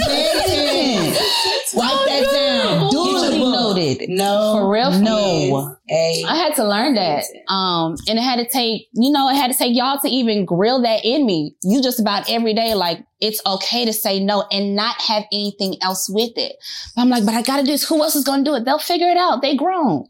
[1.76, 2.90] Write that down.
[2.90, 3.40] Do Duly it.
[3.40, 4.08] noted.
[4.08, 4.52] No.
[4.54, 4.90] For real?
[5.00, 5.76] No.
[5.90, 6.24] A.
[6.28, 7.24] I had to learn that.
[7.48, 10.44] Um, and it had to take, you know, it had to take y'all to even
[10.44, 11.56] grill that in me.
[11.62, 15.76] You just about every day, like, it's okay to say no and not have anything
[15.82, 16.56] else with it.
[16.94, 17.88] But I'm like, but I gotta do this.
[17.88, 18.64] Who else is gonna do it?
[18.64, 19.42] They'll figure it out.
[19.42, 20.06] They grown.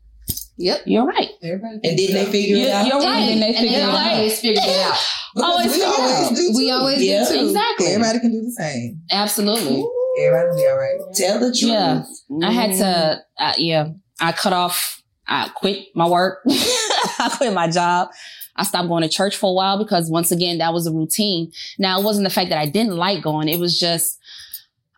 [0.61, 0.83] Yep.
[0.85, 1.31] You're right.
[1.43, 1.81] Everybody.
[1.89, 2.87] And didn't they figure it out?
[2.87, 3.17] you're right.
[3.17, 3.95] And, then they and figure it out.
[4.13, 4.99] always figured it out.
[5.37, 6.37] Always we it always out.
[6.37, 7.25] do We always Yeah.
[7.29, 7.47] do too.
[7.47, 7.87] Exactly.
[7.87, 9.01] Everybody can do the same.
[9.11, 9.85] Absolutely.
[10.21, 11.15] Everybody will be all right.
[11.15, 11.71] Tell the truth.
[11.71, 12.03] Yeah.
[12.47, 13.89] I had to, uh, yeah,
[14.21, 16.41] I cut off, I quit my work.
[16.49, 18.09] I quit my job.
[18.57, 21.53] I stopped going to church for a while because once again, that was a routine.
[21.79, 23.49] Now it wasn't the fact that I didn't like going.
[23.49, 24.19] It was just,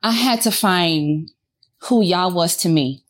[0.02, 1.30] I had to find
[1.82, 3.01] who y'all was to me,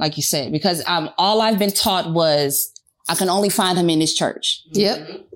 [0.00, 2.72] like you said, because um, all I've been taught was
[3.08, 4.62] I can only find him in this church.
[4.72, 5.26] Yep.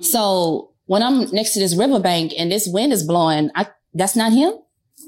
[0.00, 4.32] So when I'm next to this riverbank and this wind is blowing, I, that's not
[4.32, 4.54] him.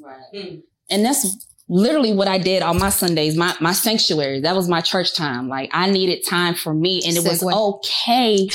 [0.02, 0.62] Right.
[0.88, 4.40] And that's literally what I did on my Sundays, my, my sanctuary.
[4.40, 5.48] That was my church time.
[5.48, 8.46] Like I needed time for me and it was okay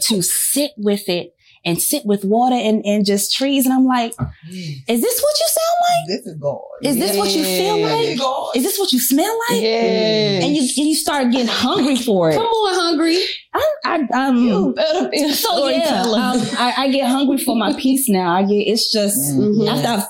[0.00, 1.34] to sit with it
[1.64, 3.64] and sit with water and, and just trees.
[3.66, 4.12] And I'm like,
[4.50, 6.08] is this what you sound like?
[6.08, 6.60] This is God.
[6.82, 8.18] Is this what you feel like?
[8.18, 8.56] God.
[8.56, 9.62] Is this what you smell like?
[9.62, 10.44] Yes.
[10.44, 12.34] And you, and you start getting hungry for it.
[12.34, 13.18] Come on, hungry.
[13.54, 17.72] I, I, um, better be a so yeah, um, I, I get hungry for my
[17.74, 18.34] peace now.
[18.34, 19.68] I get, it's just, Mhm.
[19.68, 20.06] after I've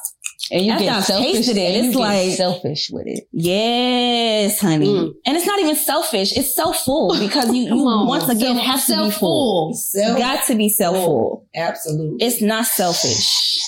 [0.50, 1.48] and you after get I've selfish.
[1.48, 3.28] it, and you it's like- selfish with it.
[3.33, 4.87] Yes, honey.
[4.87, 5.12] Mm.
[5.24, 6.37] And it's not even selfish.
[6.37, 8.07] It's self-full because you, you on.
[8.07, 9.74] once again Self- have to be full.
[9.74, 10.18] Self.
[10.18, 11.46] Got to be self-full.
[11.55, 12.26] Absolutely.
[12.26, 13.61] It's not selfish.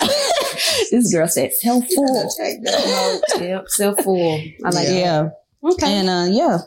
[0.90, 2.30] this girl said self-full.
[2.38, 2.58] Take.
[3.40, 3.64] Yep.
[3.68, 4.40] Self full.
[4.64, 5.26] I like Yeah.
[5.26, 5.32] it.
[5.72, 5.86] Okay.
[5.92, 6.58] And uh yeah.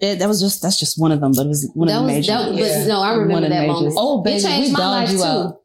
[0.00, 2.00] It, that was just that's just one of them, but it was one that of
[2.02, 2.32] the was, major.
[2.32, 2.78] that, Yeah.
[2.80, 3.94] but no, I remember that moment.
[3.96, 5.22] Oh, baby, it changed we my life you too.
[5.24, 5.60] out.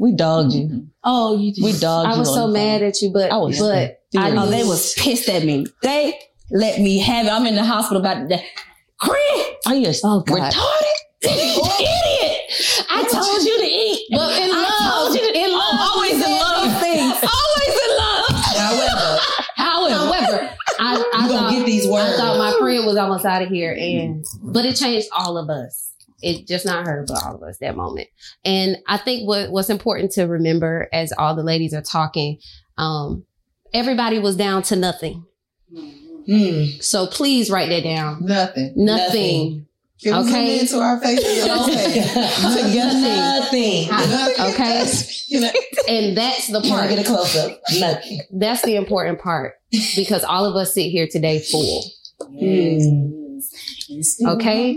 [0.00, 0.66] We dogged you.
[0.66, 0.78] Mm-hmm.
[1.04, 1.62] Oh, you did.
[1.62, 2.14] We dogged you.
[2.14, 2.88] I was on so mad phone.
[2.88, 5.66] at you, but I was but I Oh, they knew- was pissed at me.
[5.82, 6.18] They
[6.50, 7.30] let me have it.
[7.30, 8.42] I'm in the hospital about that.
[8.98, 10.52] Chris, Are you Oh, God.
[10.52, 10.96] retarded?
[11.22, 12.40] Idiot!
[12.90, 14.06] I told you to eat.
[14.10, 16.80] But in I love, told you to, in love, oh, always in love.
[16.80, 17.14] things.
[17.20, 18.26] Always in love.
[18.56, 19.20] However,
[19.56, 22.14] However, However, I, I you gonna thought get these words.
[22.14, 25.50] I thought my friend was almost out of here, and but it changed all of
[25.50, 25.92] us.
[26.22, 28.08] It just not her, but all of us that moment.
[28.44, 32.38] And I think what what's important to remember as all the ladies are talking,
[32.78, 33.24] um,
[33.72, 35.24] everybody was down to nothing.
[36.26, 36.64] Hmm.
[36.80, 38.24] So please write that down.
[38.24, 38.72] Nothing.
[38.76, 39.66] Nothing.
[40.04, 40.60] We Okay.
[40.60, 41.46] into our faces?
[42.42, 43.88] Nothing.
[43.88, 43.90] nothing.
[44.52, 44.86] Okay.
[45.88, 46.88] And that's the part.
[46.88, 47.60] get a close up?
[47.78, 48.20] Nothing.
[48.32, 49.54] That's the important part
[49.96, 51.84] because all of us sit here today full.
[52.20, 53.19] Hmm.
[54.26, 54.76] Okay.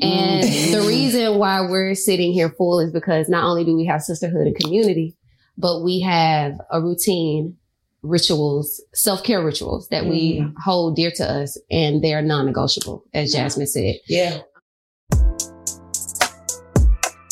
[0.00, 0.42] And
[0.74, 4.46] the reason why we're sitting here full is because not only do we have sisterhood
[4.46, 5.16] and community,
[5.58, 7.56] but we have a routine,
[8.02, 13.04] rituals, self care rituals that we hold dear to us, and they are non negotiable,
[13.12, 13.96] as Jasmine said.
[14.08, 14.40] Yeah.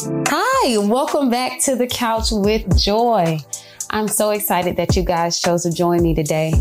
[0.02, 3.38] Hi, welcome back to the couch with Joy.
[3.92, 6.52] I'm so excited that you guys chose to join me today.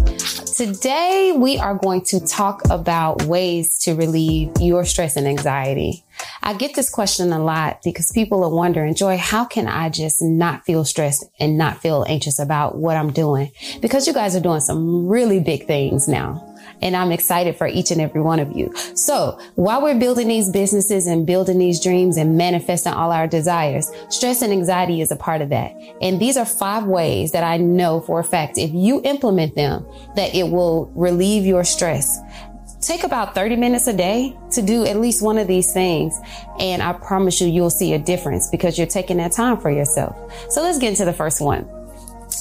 [0.55, 6.03] Today, we are going to talk about ways to relieve your stress and anxiety.
[6.41, 10.23] I get this question a lot because people are wondering, Joy, how can I just
[10.23, 13.51] not feel stressed and not feel anxious about what I'm doing?
[13.79, 16.48] Because you guys are doing some really big things now.
[16.81, 18.73] And I'm excited for each and every one of you.
[18.95, 23.91] So while we're building these businesses and building these dreams and manifesting all our desires,
[24.09, 25.75] stress and anxiety is a part of that.
[26.01, 29.85] And these are five ways that I know for a fact, if you implement them,
[30.15, 32.19] that it will relieve your stress
[32.81, 36.17] take about 30 minutes a day to do at least one of these things.
[36.59, 40.15] And I promise you, you'll see a difference because you're taking that time for yourself.
[40.49, 41.67] So let's get into the first one.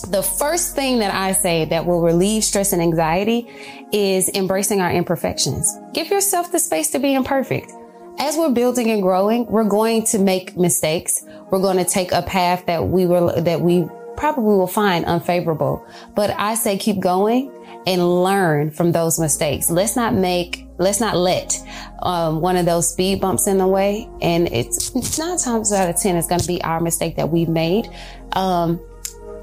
[0.02, 3.48] The first thing that I say that will relieve stress and anxiety
[3.92, 5.78] is embracing our imperfections.
[5.92, 7.72] Give yourself the space to be imperfect.
[8.18, 11.24] As we're building and growing, we're going to make mistakes.
[11.50, 15.86] We're going to take a path that we were, that we probably will find unfavorable.
[16.14, 17.52] But I say keep going
[17.86, 19.70] and learn from those mistakes.
[19.70, 21.56] Let's not make, let's not let
[22.02, 24.08] um, one of those speed bumps in the way.
[24.20, 27.48] And it's, nine times out of 10, it's going to be our mistake that we've
[27.48, 27.88] made.
[28.32, 28.80] Um,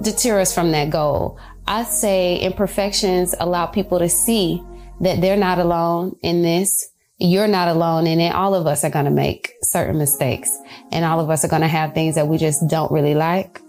[0.01, 1.39] deter us from that goal.
[1.67, 4.62] I say imperfections allow people to see
[5.01, 6.89] that they're not alone in this.
[7.17, 8.34] You're not alone in it.
[8.34, 10.55] All of us are going to make certain mistakes
[10.91, 13.62] and all of us are going to have things that we just don't really like.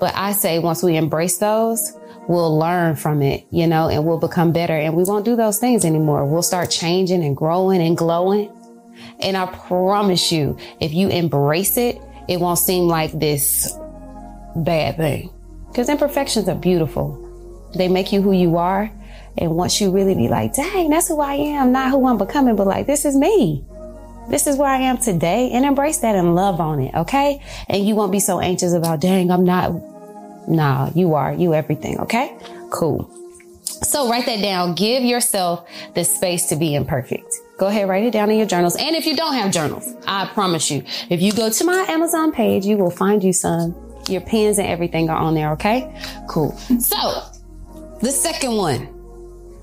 [0.00, 1.92] But I say once we embrace those,
[2.28, 5.58] we'll learn from it, you know, and we'll become better and we won't do those
[5.58, 6.26] things anymore.
[6.26, 8.50] We'll start changing and growing and glowing.
[9.20, 13.76] And I promise you, if you embrace it, it won't seem like this
[14.56, 15.30] bad thing.
[15.74, 17.18] Because imperfections are beautiful.
[17.74, 18.92] They make you who you are.
[19.36, 22.54] And once you really be like, dang, that's who I am, not who I'm becoming,
[22.54, 23.64] but like, this is me.
[24.30, 26.94] This is where I am today and embrace that and love on it.
[26.94, 27.42] Okay.
[27.68, 29.72] And you won't be so anxious about, dang, I'm not.
[30.46, 31.32] Nah, you are.
[31.32, 31.98] You everything.
[31.98, 32.38] Okay.
[32.70, 33.10] Cool.
[33.64, 34.76] So write that down.
[34.76, 37.34] Give yourself the space to be imperfect.
[37.58, 38.76] Go ahead, write it down in your journals.
[38.76, 42.30] And if you don't have journals, I promise you, if you go to my Amazon
[42.30, 43.83] page, you will find you some.
[44.08, 45.52] Your pens and everything are on there.
[45.52, 45.94] Okay.
[46.28, 46.52] Cool.
[46.78, 47.22] So
[48.00, 48.88] the second one,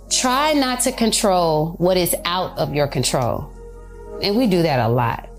[0.10, 3.52] try not to control what is out of your control.
[4.22, 5.30] And we do that a lot.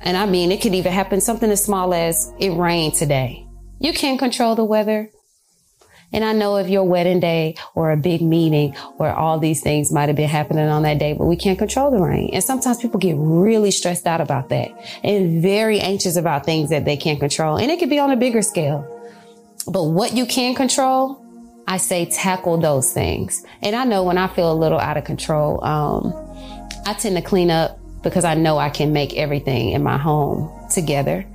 [0.00, 3.46] And I mean, it could even happen something as small as it rained today.
[3.80, 5.10] You can't control the weather.
[6.12, 9.92] And I know of your wedding day or a big meeting where all these things
[9.92, 12.30] might have been happening on that day, but we can't control the rain.
[12.32, 14.70] And sometimes people get really stressed out about that
[15.02, 17.56] and very anxious about things that they can't control.
[17.56, 18.92] And it could be on a bigger scale.
[19.66, 21.22] But what you can control,
[21.66, 23.44] I say tackle those things.
[23.62, 26.14] And I know when I feel a little out of control, um,
[26.86, 30.52] I tend to clean up because I know I can make everything in my home
[30.70, 31.26] together.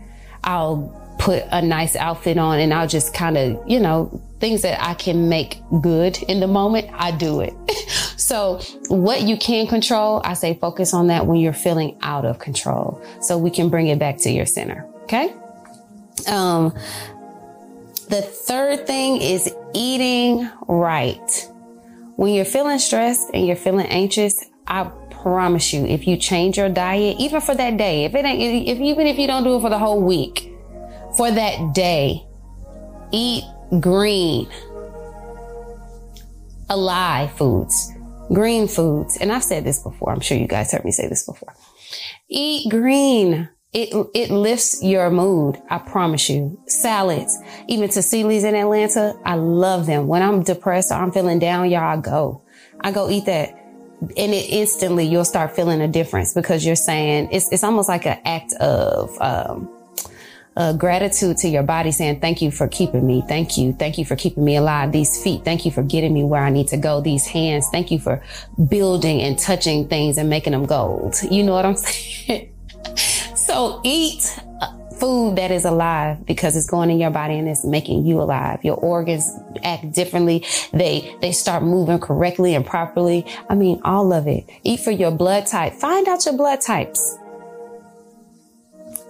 [0.45, 4.83] I'll put a nice outfit on and I'll just kind of, you know, things that
[4.83, 7.53] I can make good in the moment, I do it.
[8.17, 12.39] so what you can control, I say focus on that when you're feeling out of
[12.39, 14.85] control so we can bring it back to your center.
[15.03, 15.33] Okay.
[16.27, 16.73] Um,
[18.09, 21.49] the third thing is eating right.
[22.17, 26.69] When you're feeling stressed and you're feeling anxious, I promise you, if you change your
[26.69, 29.61] diet, even for that day, if it ain't, if even if you don't do it
[29.61, 30.51] for the whole week,
[31.15, 32.25] for that day,
[33.11, 33.43] eat
[33.79, 34.49] green,
[36.69, 37.91] alive foods,
[38.33, 39.17] green foods.
[39.17, 40.11] And I've said this before.
[40.11, 41.53] I'm sure you guys heard me say this before.
[42.29, 43.49] Eat green.
[43.73, 45.57] It, it lifts your mood.
[45.69, 46.61] I promise you.
[46.67, 47.37] Salads,
[47.69, 49.17] even Tassili's in Atlanta.
[49.23, 50.07] I love them.
[50.07, 52.43] When I'm depressed or I'm feeling down, y'all, I go.
[52.81, 53.57] I go eat that
[54.01, 58.05] and it instantly you'll start feeling a difference because you're saying it's it's almost like
[58.05, 59.69] an act of um,
[60.57, 64.05] uh, gratitude to your body saying thank you for keeping me thank you thank you
[64.05, 66.77] for keeping me alive these feet thank you for getting me where i need to
[66.77, 68.21] go these hands thank you for
[68.69, 72.53] building and touching things and making them gold you know what i'm saying
[73.35, 74.39] so eat
[75.01, 78.63] food that is alive because it's going in your body and it's making you alive.
[78.63, 79.27] Your organs
[79.63, 80.45] act differently.
[80.71, 83.25] They, they start moving correctly and properly.
[83.49, 84.47] I mean, all of it.
[84.63, 85.73] Eat for your blood type.
[85.73, 87.17] Find out your blood types.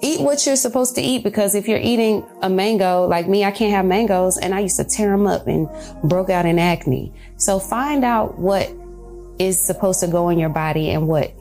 [0.01, 3.51] Eat what you're supposed to eat because if you're eating a mango, like me, I
[3.51, 5.69] can't have mangoes and I used to tear them up and
[6.03, 7.13] broke out in acne.
[7.37, 8.71] So find out what
[9.37, 11.33] is supposed to go in your body and what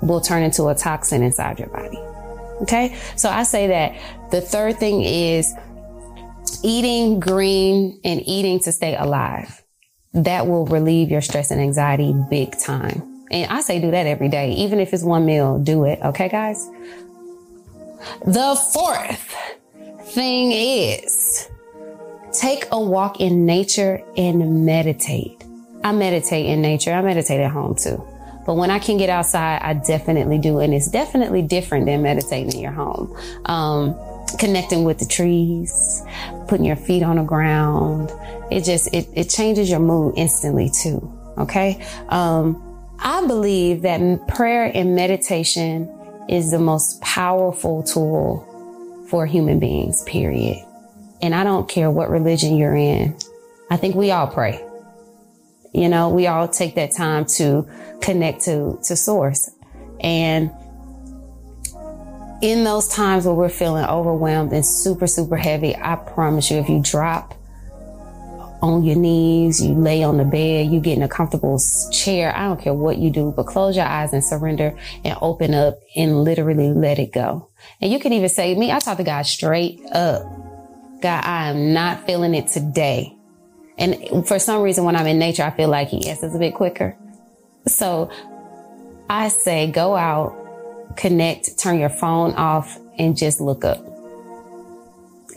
[0.00, 1.98] will turn into a toxin inside your body.
[2.62, 2.96] Okay.
[3.16, 5.54] So I say that the third thing is
[6.62, 9.62] eating green and eating to stay alive.
[10.14, 13.26] That will relieve your stress and anxiety big time.
[13.30, 14.52] And I say do that every day.
[14.52, 16.00] Even if it's one meal, do it.
[16.02, 16.66] Okay, guys?
[18.24, 19.34] The fourth
[20.12, 21.48] thing is
[22.32, 25.44] take a walk in nature and meditate.
[25.84, 26.92] I meditate in nature.
[26.92, 28.02] I meditate at home too.
[28.46, 30.58] But when I can get outside, I definitely do.
[30.58, 33.14] And it's definitely different than meditating in your home.
[33.44, 33.94] Um,
[34.38, 36.02] connecting with the trees,
[36.48, 38.10] putting your feet on the ground.
[38.50, 41.12] It just, it, it changes your mood instantly too.
[41.38, 41.84] Okay.
[42.08, 42.64] Um,
[42.98, 45.86] I believe that prayer and meditation
[46.28, 48.44] is the most powerful tool
[49.08, 50.64] for human beings, period.
[51.22, 53.16] And I don't care what religion you're in.
[53.70, 54.64] I think we all pray.
[55.72, 57.68] You know, we all take that time to
[58.00, 59.50] connect to, to source.
[60.00, 60.50] And
[62.40, 66.68] in those times where we're feeling overwhelmed and super, super heavy, I promise you, if
[66.68, 67.34] you drop
[68.60, 71.60] on your knees, you lay on the bed, you get in a comfortable
[71.92, 72.34] chair.
[72.36, 75.78] I don't care what you do, but close your eyes and surrender and open up
[75.94, 77.50] and literally let it go.
[77.80, 80.22] And you can even say, me, I talk to God straight up.
[81.00, 83.14] God, I am not feeling it today.
[83.76, 86.54] And for some reason, when I'm in nature, I feel like he answers a bit
[86.54, 86.96] quicker.
[87.66, 88.10] So
[89.08, 93.78] I say, go out, connect, turn your phone off and just look up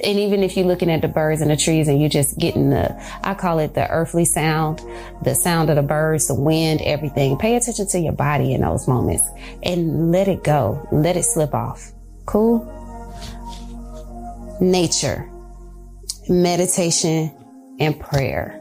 [0.03, 2.69] and even if you're looking at the birds and the trees and you're just getting
[2.69, 4.81] the, I call it the earthly sound,
[5.23, 7.37] the sound of the birds, the wind, everything.
[7.37, 9.23] Pay attention to your body in those moments
[9.63, 10.87] and let it go.
[10.91, 11.91] Let it slip off.
[12.25, 12.67] Cool?
[14.59, 15.29] Nature,
[16.29, 17.31] meditation,
[17.79, 18.57] and prayer.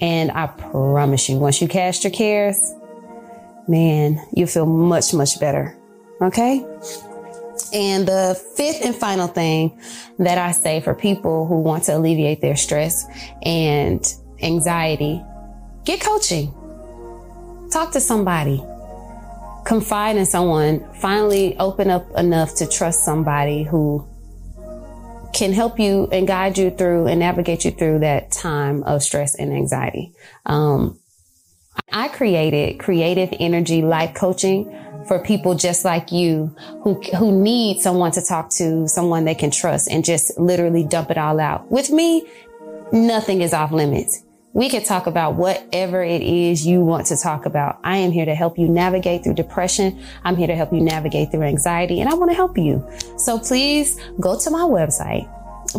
[0.00, 2.74] And I promise you, once you cast your cares,
[3.66, 5.76] man, you feel much, much better.
[6.20, 6.64] Okay?
[7.72, 9.80] And the fifth and final thing
[10.18, 13.04] that I say for people who want to alleviate their stress
[13.42, 14.04] and
[14.40, 15.22] anxiety,
[15.84, 16.54] get coaching.
[17.70, 18.62] Talk to somebody.
[19.64, 20.86] Confide in someone.
[20.94, 24.06] Finally open up enough to trust somebody who
[25.32, 29.34] can help you and guide you through and navigate you through that time of stress
[29.34, 30.14] and anxiety.
[30.46, 30.98] Um,
[31.92, 34.72] I created creative energy life coaching
[35.06, 39.50] for people just like you who, who need someone to talk to, someone they can
[39.50, 41.70] trust and just literally dump it all out.
[41.70, 42.28] With me,
[42.92, 44.22] nothing is off limits.
[44.52, 47.78] We can talk about whatever it is you want to talk about.
[47.84, 50.02] I am here to help you navigate through depression.
[50.24, 52.82] I'm here to help you navigate through anxiety and I want to help you.
[53.18, 55.28] So please go to my website,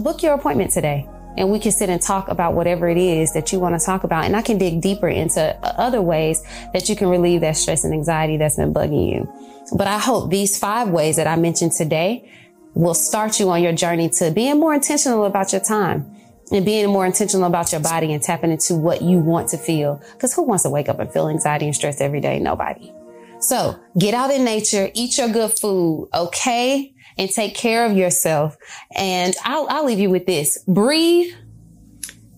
[0.03, 3.53] book your appointment today and we can sit and talk about whatever it is that
[3.53, 4.25] you want to talk about.
[4.25, 7.83] And I can dig deeper into uh, other ways that you can relieve that stress
[7.83, 9.31] and anxiety that's been bugging you.
[9.77, 12.29] But I hope these five ways that I mentioned today
[12.73, 16.11] will start you on your journey to being more intentional about your time
[16.51, 20.01] and being more intentional about your body and tapping into what you want to feel.
[20.17, 22.39] Cause who wants to wake up and feel anxiety and stress every day?
[22.39, 22.91] Nobody.
[23.39, 26.09] So get out in nature, eat your good food.
[26.13, 28.57] Okay and take care of yourself.
[28.95, 30.57] And I'll, I'll leave you with this.
[30.67, 31.33] Breathe,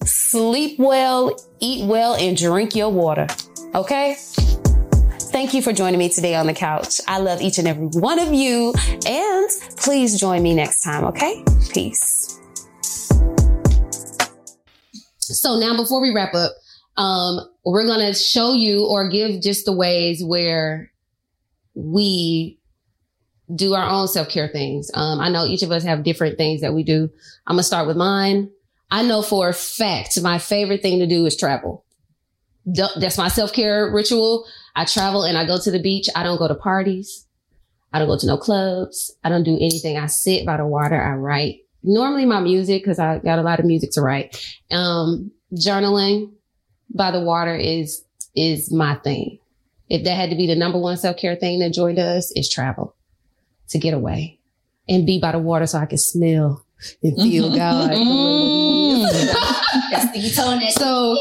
[0.04, 3.28] sleep well, eat well, and drink your water.
[3.76, 4.16] Okay?
[5.32, 7.00] Thank you for joining me today on the couch.
[7.08, 8.74] I love each and every one of you.
[9.06, 11.44] And please join me next time, okay?
[11.72, 12.40] Peace.
[15.20, 16.54] So now before we wrap up,
[16.98, 20.92] um, we're going to show you or give just the ways where
[21.76, 22.59] we
[23.54, 24.92] do our own self care things.
[24.94, 27.10] Um, I know each of us have different things that we do.
[27.48, 28.50] I'm gonna start with mine.
[28.92, 31.86] I know for a fact my favorite thing to do is travel.
[32.66, 34.46] That's my self care ritual.
[34.76, 36.08] I travel and I go to the beach.
[36.16, 37.26] I don't go to parties.
[37.92, 39.16] I don't go to no clubs.
[39.24, 39.98] I don't do anything.
[39.98, 41.02] I sit by the water.
[41.02, 41.62] I write.
[41.82, 44.38] Normally my music, cause I got a lot of music to write.
[44.70, 46.34] Um, journaling
[46.94, 48.04] by the water is,
[48.36, 49.40] is my thing.
[49.88, 52.50] If that had to be the number one self care thing that joined us, is
[52.50, 52.96] travel
[53.70, 54.40] to get away
[54.88, 56.66] and be by the water so I can smell
[57.04, 57.56] and feel mm-hmm.
[57.56, 57.92] God.
[57.92, 59.92] Mm-hmm.
[59.92, 60.72] That's the.
[60.72, 61.18] So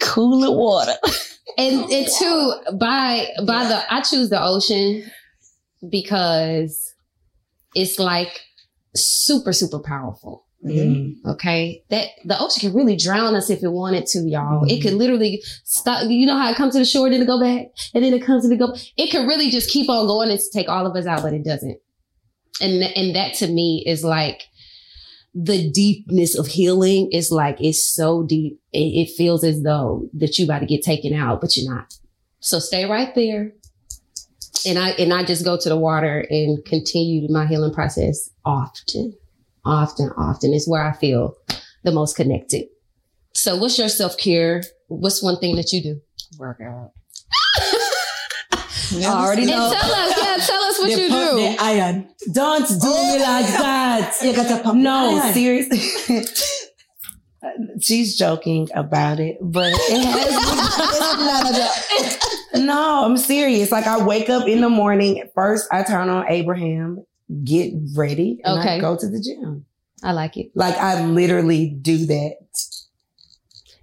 [0.00, 0.94] Cooler water.
[1.58, 5.10] and and two by by the I choose the ocean
[5.90, 6.94] because
[7.74, 8.40] it's like
[8.94, 10.45] super super powerful.
[10.66, 11.28] Mm-hmm.
[11.30, 14.64] Okay, that the ocean can really drown us if it wanted to, y'all.
[14.64, 16.04] It could literally stop.
[16.08, 18.24] You know how it comes to the shore, then it go back, and then it
[18.24, 18.74] comes to the go.
[18.96, 21.44] It could really just keep on going and take all of us out, but it
[21.44, 21.78] doesn't.
[22.60, 24.44] And and that to me is like
[25.34, 28.60] the deepness of healing is like it's so deep.
[28.72, 31.94] It, it feels as though that you about to get taken out, but you're not.
[32.40, 33.52] So stay right there.
[34.66, 39.14] And I and I just go to the water and continue my healing process often
[39.66, 41.34] often, often is where I feel
[41.84, 42.66] the most connected.
[43.34, 44.62] So what's your self care?
[44.88, 46.00] What's one thing that you do?
[46.38, 46.92] Workout.
[48.98, 49.72] I already And know.
[49.74, 51.36] tell us, yeah, tell us what They you pump do.
[51.36, 52.08] the iron.
[52.32, 54.14] Don't do oh me like that.
[54.22, 55.34] You got to pump No, the iron.
[55.34, 56.24] seriously.
[57.80, 60.36] She's joking about it, but it has.
[62.64, 63.70] no, I'm serious.
[63.70, 65.22] Like I wake up in the morning.
[65.34, 67.04] First, I turn on Abraham,
[67.44, 68.76] get ready, and Okay.
[68.76, 69.66] I go to the gym.
[70.02, 70.50] I like it.
[70.54, 72.36] Like I literally do that.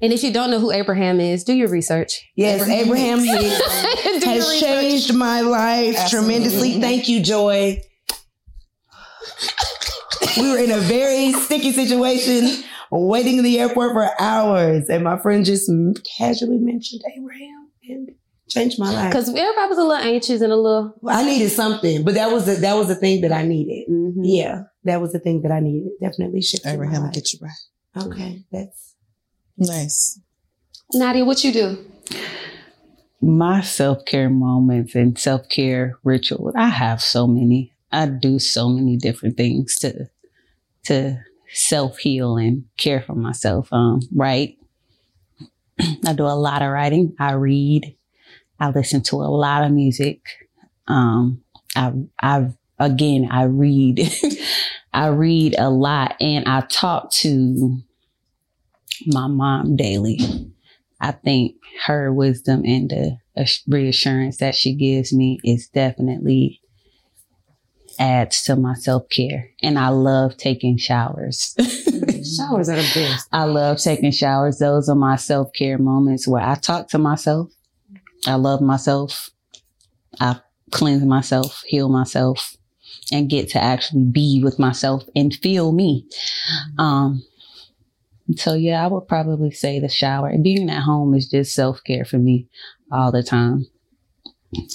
[0.02, 2.30] And if you don't know who Abraham is, do your research.
[2.36, 6.34] Yes, Abraham, Hicks Do has changed my life Absolutely.
[6.34, 6.82] tremendously.
[6.82, 7.82] Thank you, Joy.
[10.38, 15.18] we were in a very sticky situation, waiting in the airport for hours, and my
[15.20, 15.72] friend just
[16.18, 18.10] casually mentioned Abraham and
[18.54, 19.10] changed my life.
[19.12, 20.94] Because everybody was a little anxious and a little.
[21.08, 23.88] I needed something, but that was the, that was the thing that I needed.
[23.90, 24.14] Mhm.
[24.24, 25.92] Yeah, that was the thing that I needed.
[26.02, 26.70] Definitely shifted.
[26.70, 27.14] Abraham will life.
[27.14, 28.06] get you right.
[28.06, 28.96] Okay, that's
[29.58, 30.20] Nice.
[30.94, 31.78] Nadia, what you do?
[33.22, 36.54] my self care moments and self care rituals.
[36.58, 37.74] I have so many.
[37.92, 40.08] I do so many different things to
[40.86, 41.20] to
[41.54, 43.70] self heal and care for myself.
[43.72, 44.58] Um, right.
[46.06, 47.16] I do a lot of writing.
[47.20, 47.96] I read.
[48.64, 50.22] I listen to a lot of music.
[50.88, 51.44] Um,
[51.76, 54.00] I I've again I read.
[54.94, 57.80] I read a lot and I talk to
[59.06, 60.18] my mom daily.
[61.02, 61.56] I think
[61.88, 63.18] her wisdom and the
[63.68, 66.62] reassurance that she gives me is definitely
[68.00, 69.50] adds to my self care.
[69.62, 71.54] And I love taking showers.
[71.60, 73.28] showers are the best.
[73.34, 74.60] I love taking showers.
[74.60, 77.52] Those are my self care moments where I talk to myself.
[78.28, 79.30] I love myself.
[80.20, 80.40] I
[80.72, 82.56] cleanse myself, heal myself,
[83.12, 86.08] and get to actually be with myself and feel me.
[86.78, 87.24] Um,
[88.36, 90.32] so yeah, I would probably say the shower.
[90.42, 92.48] Being at home is just self care for me
[92.92, 93.66] all the time.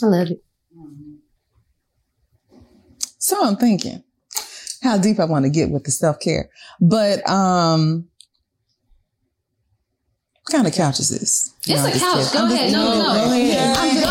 [0.02, 0.42] I love it.
[3.18, 4.02] So I'm thinking
[4.82, 8.08] how deep I want to get with the self care, but um,
[10.48, 11.52] what kind of couch is this?
[11.66, 12.32] It's No, a couch.
[12.32, 12.70] Go I'm ahead.
[12.70, 13.14] just- No, no.
[13.26, 13.76] Go ahead.
[13.76, 14.04] I'm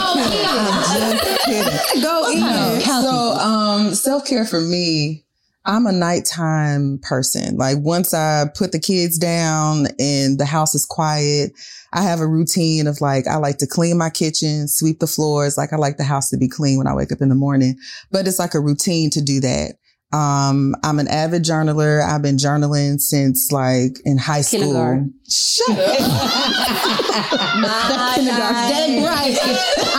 [1.10, 2.02] I'm just kidding.
[2.02, 2.80] Go No.
[2.80, 5.24] So, um, self care for me,
[5.66, 7.58] I'm a nighttime person.
[7.58, 11.52] Like once I put the kids down and the house is quiet,
[11.94, 15.58] I have a routine of like, I like to clean my kitchen, sweep the floors.
[15.58, 17.76] Like I like the house to be clean when I wake up in the morning,
[18.12, 19.76] but it's like a routine to do that.
[20.14, 22.02] Um, I'm an avid journaler.
[22.02, 24.62] I've been journaling since like in high school.
[24.62, 25.14] Kindergarten.
[25.30, 25.78] Shut up.
[28.16, 29.04] Kindergarten.
[29.04, 29.38] Right.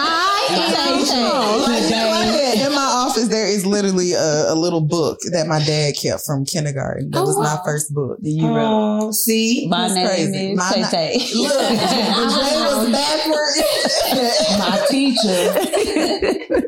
[0.01, 0.25] I
[2.67, 6.45] In my office, there is literally a, a little book that my dad kept from
[6.47, 7.11] kindergarten.
[7.11, 8.17] That Oh, was my first book.
[8.23, 9.01] You wrote.
[9.03, 10.53] Oh, see, My name crazy.
[10.53, 11.19] is My Tay Tay.
[11.35, 13.61] Look, the was backwards.
[14.59, 15.53] my teacher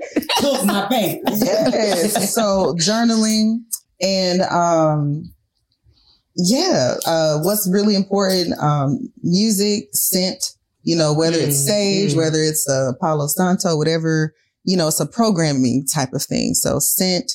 [0.41, 1.31] took my paper.
[1.33, 2.35] yes.
[2.35, 3.61] So journaling
[4.01, 5.33] and um
[6.37, 12.17] yeah, uh what's really important, um, music, scent, you know, whether it's Mm, sage, mm.
[12.17, 14.35] whether it's uh Palo Santo, whatever,
[14.65, 16.55] you know, it's a programming type of thing.
[16.55, 17.33] So scent,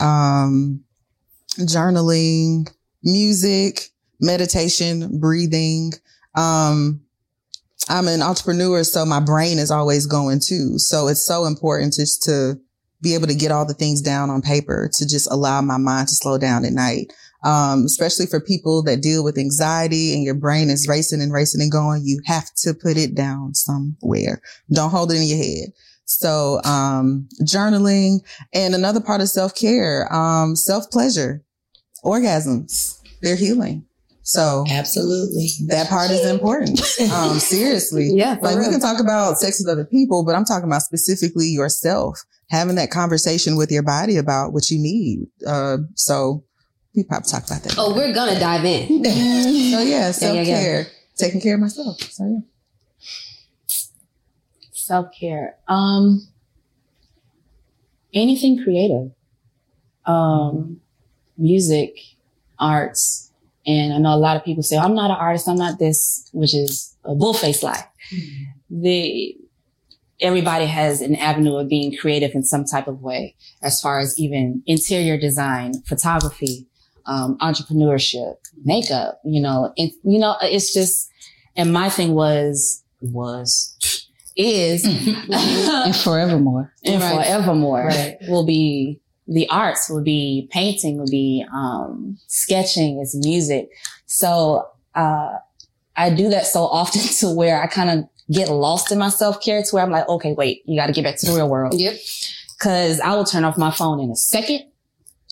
[0.00, 0.82] um
[1.58, 2.72] journaling,
[3.02, 5.92] music, meditation, breathing.
[6.36, 7.00] Um
[7.88, 10.78] I'm an entrepreneur, so my brain is always going too.
[10.78, 12.60] So it's so important just to
[13.02, 16.08] be able to get all the things down on paper to just allow my mind
[16.08, 17.12] to slow down at night.
[17.44, 21.60] Um, especially for people that deal with anxiety and your brain is racing and racing
[21.60, 24.40] and going, you have to put it down somewhere.
[24.72, 25.72] Don't hold it in your head.
[26.04, 28.20] So, um, journaling
[28.54, 31.42] and another part of self care, um, self pleasure,
[32.04, 33.86] orgasms, they're healing.
[34.22, 35.48] So Absolutely.
[35.66, 36.80] that part is important.
[37.12, 38.10] Um, seriously.
[38.14, 41.46] Yeah, Like we can talk about sex with other people, but I'm talking about specifically
[41.46, 45.26] yourself, having that conversation with your body about what you need.
[45.46, 46.44] Uh, so
[46.94, 47.74] we probably talk about that.
[47.78, 49.04] Oh, we're gonna dive in.
[49.04, 52.00] so yeah, self yeah, care, taking care of myself.
[52.00, 53.78] So yeah.
[54.72, 55.56] Self care.
[55.68, 56.28] Um,
[58.12, 59.12] anything creative.
[60.04, 60.80] Um,
[61.38, 61.96] music,
[62.58, 63.31] arts.
[63.66, 65.48] And I know a lot of people say, I'm not an artist.
[65.48, 67.84] I'm not this, which is a bullface lie.
[68.70, 69.36] The,
[70.20, 74.18] everybody has an avenue of being creative in some type of way, as far as
[74.18, 76.66] even interior design, photography,
[77.06, 78.34] um, entrepreneurship,
[78.64, 81.10] makeup, you know, and, you know, it's just,
[81.56, 84.84] and my thing was, was, is,
[85.30, 86.72] and forevermore.
[86.84, 87.26] and Right.
[87.26, 88.16] forevermore Right.
[88.28, 93.68] will be the arts will be painting will be um sketching is music
[94.06, 95.36] so uh
[95.96, 99.42] i do that so often to where i kind of get lost in my self
[99.42, 101.48] care to where I'm like, okay, wait, you got to get back to the real
[101.48, 101.74] world.
[101.78, 101.94] Yep.
[102.60, 104.62] Cause I will turn off my phone in a second.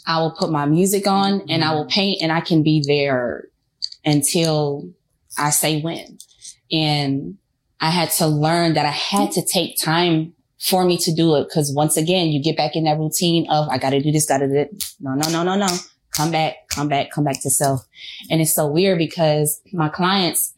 [0.06, 3.48] I will put my music on and I will paint and I can be there
[4.04, 4.90] until
[5.38, 6.18] I say when.
[6.72, 7.36] And
[7.80, 11.48] I had to learn that I had to take time for me to do it.
[11.52, 14.26] Cause once again, you get back in that routine of, I got to do this,
[14.26, 14.84] got to do it.
[15.00, 15.68] No, no, no, no, no.
[16.12, 17.86] Come back, come back, come back to self.
[18.30, 20.54] And it's so weird because my clients,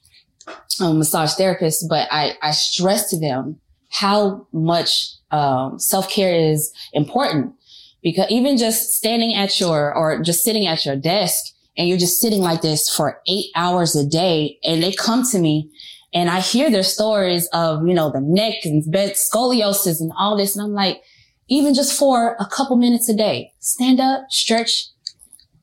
[0.80, 6.72] um, massage therapists, but I, I stress to them how much, um, self care is
[6.92, 7.54] important
[8.02, 11.44] because even just standing at your, or just sitting at your desk
[11.76, 15.38] and you're just sitting like this for eight hours a day and they come to
[15.38, 15.70] me
[16.12, 20.36] and I hear their stories of, you know, the neck and bed scoliosis and all
[20.36, 20.56] this.
[20.56, 21.02] And I'm like,
[21.48, 24.86] even just for a couple minutes a day, stand up, stretch,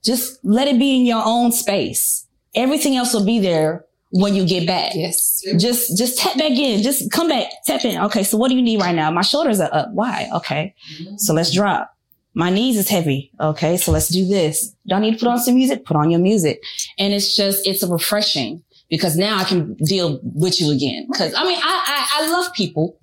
[0.04, 2.26] just let it be in your own space.
[2.56, 4.94] Everything else will be there when you get back.
[4.96, 5.44] Yes.
[5.58, 6.82] Just, just tap back in.
[6.82, 8.02] Just come back, tap in.
[8.06, 8.24] Okay.
[8.24, 9.12] So what do you need right now?
[9.12, 9.90] My shoulders are up.
[9.94, 10.30] Why?
[10.34, 10.74] Okay.
[11.18, 11.96] So let's drop.
[12.34, 13.32] My knees is heavy.
[13.40, 13.78] Okay.
[13.78, 14.74] So let's do this.
[14.88, 15.86] Don't need to put on some music.
[15.86, 16.62] Put on your music.
[16.98, 21.08] And it's just, it's a refreshing because now I can deal with you again.
[21.16, 22.98] Cause I mean, I, I, I love people.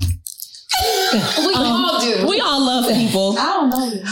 [1.39, 2.26] We all do.
[2.28, 3.37] We all love people.
[3.39, 4.03] I don't know.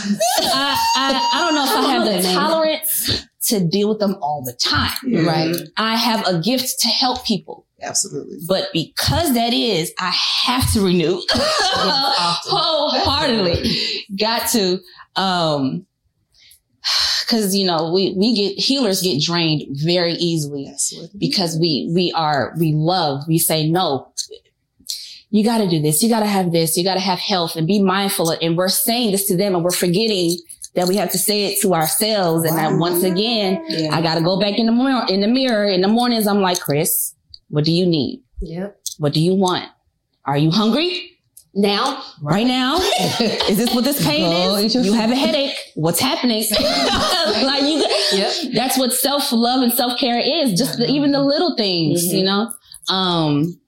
[0.41, 2.35] I, I, I don't know if I, I have the that name.
[2.35, 5.27] tolerance to deal with them all the time.
[5.27, 5.55] Right.
[5.77, 7.67] I have a gift to help people.
[7.83, 8.39] Absolutely.
[8.49, 10.11] But because that is, I
[10.45, 11.21] have to renew
[12.49, 13.71] wholeheartedly.
[14.19, 14.81] Got to,
[15.17, 15.87] um,
[17.29, 20.65] cause you know, we, we get, healers get drained very easily
[21.19, 24.13] because we, we are, we love, we say no.
[25.31, 26.01] You got to do this.
[26.03, 26.77] You got to have this.
[26.77, 28.31] You got to have health and be mindful.
[28.31, 30.37] of- And we're saying this to them and we're forgetting
[30.77, 32.45] that we have to say it to ourselves.
[32.45, 35.65] And that once again, I got to go back in the mirror, in the mirror
[35.69, 36.27] in the mornings.
[36.29, 37.15] I'm like, Chris,
[37.49, 38.23] what do you need?
[38.41, 38.79] Yep.
[38.99, 39.65] What do you want?
[40.25, 41.14] Are you hungry
[41.57, 42.77] Now, right now?
[43.21, 44.75] is this what this pain Go is?
[44.75, 45.55] You have a headache.
[45.77, 46.45] What's happening?
[46.61, 48.33] like you, Yep.
[48.55, 50.59] that's what self love and self care is.
[50.59, 52.17] Just the, even the little things, Mm-hmm.
[52.17, 52.51] you know.
[52.89, 53.61] Um,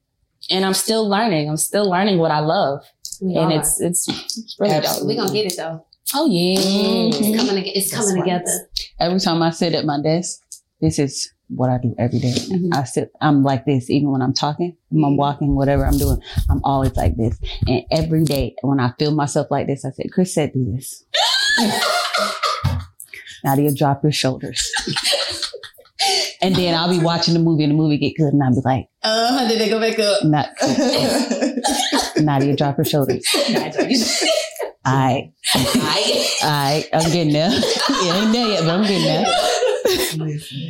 [0.51, 1.49] and I'm still learning.
[1.49, 2.81] I'm still learning what I love,
[3.21, 3.59] we and are.
[3.61, 5.15] it's it's, it's really Absolutely.
[5.15, 5.85] we gonna get it though.
[6.15, 6.59] Oh yeah.
[6.59, 7.63] It's coming.
[7.63, 8.39] ag- It's That's coming right.
[8.41, 8.69] together.
[9.01, 10.41] Every time I sit at my desk,
[10.81, 12.33] this is what I do every day.
[12.35, 12.75] Mhm.
[12.75, 16.19] I sit, I'm like this, even when I'm talking, when I'm walking, whatever I'm doing,
[16.51, 17.39] I'm always like this.
[17.69, 21.05] And every day when I feel myself like this, I said, Chris said, do this.
[23.45, 24.61] Nadia, drop your shoulders.
[26.43, 28.61] and then I'll be watching the movie and the movie get good and I'll be
[28.65, 30.25] like, Uh, did they go back up?
[30.25, 30.49] not,
[32.17, 33.25] Nadia, drop your shoulders.
[34.89, 35.33] I,
[36.43, 37.51] I, I'm getting there.
[37.51, 39.27] yeah, ain't there yet, but I'm getting there.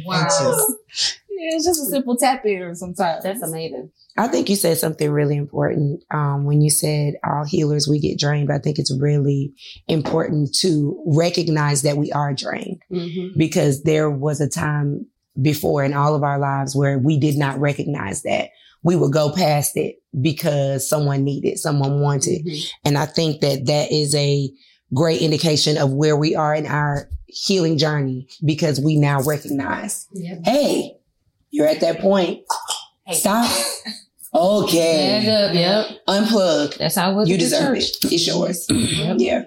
[0.04, 0.28] Wow.
[1.38, 3.22] Yeah, it's just a simple tap in sometimes.
[3.22, 3.90] That's amazing.
[4.16, 8.18] I think you said something really important um, when you said all healers we get
[8.18, 8.48] drained.
[8.48, 9.52] But I think it's really
[9.86, 13.38] important to recognize that we are drained Mm-hmm.
[13.38, 15.06] because there was a time
[15.40, 18.48] before in all of our lives where we did not recognize that.
[18.82, 22.48] We would go past it because someone needed, someone wanted.
[22.84, 24.50] And I think that that is a
[24.94, 30.38] great indication of where we are in our healing journey because we now recognize, Yep.
[30.44, 30.96] hey,
[31.50, 32.40] you're at that point.
[33.12, 33.50] Stop.
[34.34, 35.18] Okay.
[35.34, 35.54] Up.
[35.54, 35.86] Yep.
[36.08, 36.76] Unplug.
[36.76, 37.28] That's how it was.
[37.30, 37.84] You deserve church.
[38.04, 38.12] it.
[38.12, 38.66] It's yours.
[38.68, 39.16] Yep.
[39.20, 39.42] Yeah.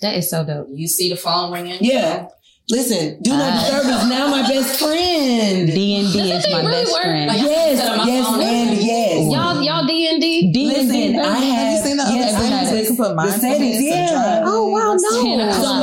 [0.00, 0.68] That is so dope.
[0.70, 1.78] You see the phone ringing?
[1.80, 2.28] Yeah.
[2.70, 5.66] Listen, do not Uh, disturb is now my best friend.
[5.66, 7.02] D and D is my really best work?
[7.02, 7.26] friend.
[7.28, 8.40] Like, yes, Set up my yes, phone.
[8.42, 9.32] and yes.
[9.32, 10.52] Y'all, y'all D and D.
[10.52, 11.08] D and D.
[11.10, 13.14] Listen, I Have you have seen the other yes, settings where you can put the
[13.14, 14.10] mindfulness settings, and yeah.
[14.10, 14.44] driving?
[14.46, 15.22] Oh wow, no.
[15.22, 15.54] Ten o'clock.
[15.54, 15.81] So like literally, I'm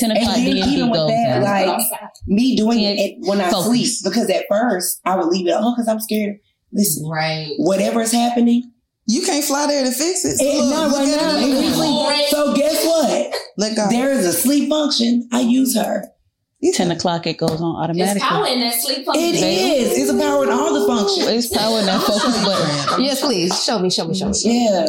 [0.00, 0.10] so old.
[0.10, 0.10] yes.
[0.10, 1.68] 10 And o'clock then even with goes that, down.
[1.68, 1.80] like
[2.26, 3.66] me doing Can't it when I focus.
[4.00, 6.36] sleep, because at first I would leave it, oh, because I'm scared.
[6.72, 7.48] Listen, Right.
[7.58, 8.70] whatever's happening,
[9.06, 10.36] You can't fly there to fix it.
[10.38, 11.36] So it, look, not right now.
[11.36, 11.42] it.
[11.42, 12.30] it Look at really- it.
[12.30, 13.34] So guess what?
[13.56, 13.88] Let go.
[13.90, 15.28] There is a sleep function.
[15.32, 16.04] I use her.
[16.74, 18.20] Ten o'clock, it goes on automatically.
[18.20, 18.28] It's automatically.
[18.28, 19.24] power in that sleep function.
[19.24, 19.80] It baby.
[19.80, 19.98] is.
[19.98, 21.26] It's a power in all the functions.
[21.26, 23.00] It's power in that focus button.
[23.10, 23.64] Yes, please.
[23.64, 23.88] Show me.
[23.88, 24.14] Show me.
[24.14, 24.34] Show me.
[24.44, 24.84] Yeah.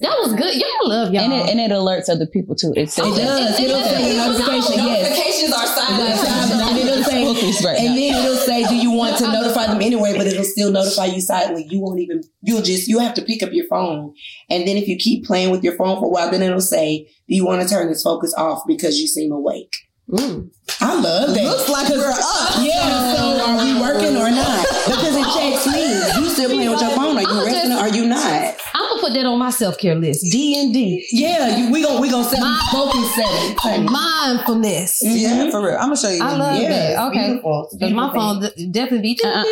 [0.00, 0.54] That was good.
[0.54, 1.24] Y'all love y'all.
[1.24, 2.72] And it, and it alerts other people too.
[2.76, 3.60] It says It does.
[3.60, 4.84] It'll say your notification.
[4.84, 5.02] Yes.
[5.02, 6.68] Notifications are silent.
[6.68, 9.80] And it'll say, focus right and then it'll say, do you want to notify them
[9.82, 10.16] anyway?
[10.16, 11.66] But it'll still notify you silently.
[11.68, 14.14] You won't even, you'll just, you'll have to pick up your phone.
[14.48, 17.08] And then if you keep playing with your phone for a while, then it'll say,
[17.28, 19.87] do you want to turn this focus off because you seem awake?
[20.10, 20.50] Mm.
[20.80, 21.44] I love that.
[21.44, 22.64] Looks like we're up.
[22.64, 24.66] Yeah, so are we working or not?
[24.88, 25.84] Because it checks me.
[26.22, 27.16] You still playing with your phone?
[27.18, 28.56] Are you I'm resting or are you not?
[28.74, 30.24] I'm gonna put that on my self care list.
[30.32, 31.06] D and D.
[31.12, 33.90] Yeah, you, we gonna we gonna set My- focus settings.
[33.90, 35.00] Mindfulness.
[35.02, 35.74] Yeah, for real.
[35.74, 36.22] I'm gonna show you.
[36.22, 36.90] I love Yeah, that.
[36.92, 37.26] it's Okay.
[37.26, 37.64] beautiful.
[37.66, 39.20] It's Because my phone d- definitely be.
[39.22, 39.44] Uh-uh.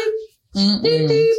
[0.57, 1.31] Mm-mm.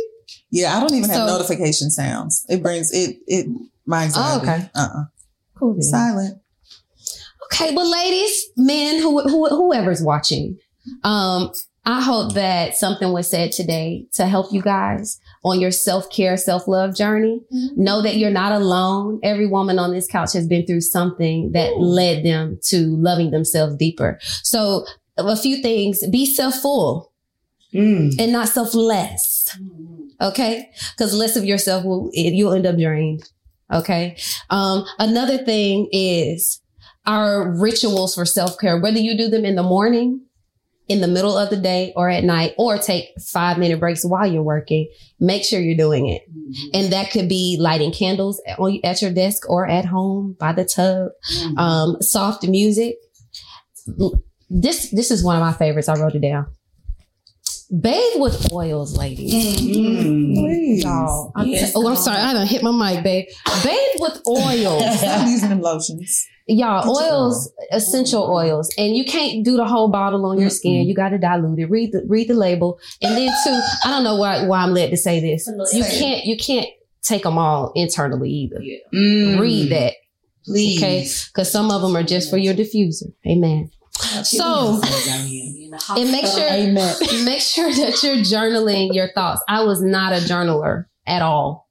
[0.52, 2.46] Yeah, I don't even have So- notification sounds.
[2.50, 3.48] It brings it it
[3.88, 4.30] my anxiety.
[4.38, 4.70] Oh, okay.
[4.76, 5.04] Uh-uh.
[5.58, 5.74] Cool.
[5.74, 5.82] then.
[5.82, 6.38] Silent.
[7.54, 10.58] Okay, but ladies, men, who, who, whoever's watching,
[11.04, 11.52] um,
[11.86, 16.36] I hope that something was said today to help you guys on your self care,
[16.36, 17.42] self love journey.
[17.78, 19.20] Know that you're not alone.
[19.24, 23.76] Every woman on this couch has been through something that led them to loving themselves
[23.78, 24.20] deeper.
[24.44, 24.86] So,
[25.18, 27.12] a few things: be self full
[27.74, 28.16] Mm.
[28.20, 29.56] and not selfless.
[30.22, 33.24] Okay, because less of yourself will you'll end up drained.
[33.72, 34.18] Okay.
[34.50, 36.62] Um, another thing is
[37.08, 40.22] our rituals for self care, whether you do them in the morning,
[40.88, 44.28] in the middle of the day, or at night, or take five minute breaks while
[44.28, 44.90] you're working,
[45.20, 46.22] make sure you're doing it.
[46.74, 50.66] And that could be lighting candles on, at your desk or at home by the
[50.66, 51.10] tub,
[51.58, 52.98] um, soft music.
[54.50, 55.90] This, this is one of my favorites.
[55.90, 56.48] I wrote it down.
[57.70, 59.34] Bathe with oils, ladies.
[59.34, 60.84] Mm.
[60.84, 61.34] Y'all.
[61.36, 62.18] I'm t- oh, I'm sorry.
[62.18, 63.26] I done hit my mic, babe.
[63.62, 64.82] Bathe with oils.
[65.00, 66.26] Stop using them lotions.
[66.50, 70.50] Y'all, Put your oils, essential oils, and you can't do the whole bottle on your
[70.50, 70.88] skin.
[70.88, 71.70] You got to dilute it.
[71.70, 73.60] Read the read the label, and then too.
[73.84, 75.50] I don't know why why I'm led to say this.
[75.74, 76.70] You can't you can't
[77.02, 78.62] take them all internally either.
[78.94, 79.40] Mm.
[79.40, 79.94] Read that,
[80.46, 80.78] Please.
[80.82, 81.08] okay?
[81.34, 83.14] Because some of them are just for your diffuser.
[83.28, 83.70] Amen.
[84.24, 84.80] So,
[85.98, 86.96] and make sure Amen.
[87.26, 89.42] make sure that you're journaling your thoughts.
[89.50, 91.67] I was not a journaler at all.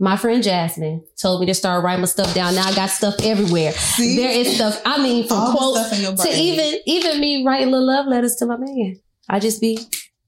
[0.00, 2.54] My friend Jasmine told me to start writing my stuff down.
[2.54, 3.72] Now I got stuff everywhere.
[3.72, 4.16] See?
[4.16, 4.80] There is stuff.
[4.84, 8.06] I mean, from All quotes stuff in your to even even me writing little love
[8.06, 9.00] letters to my man.
[9.28, 9.78] I just be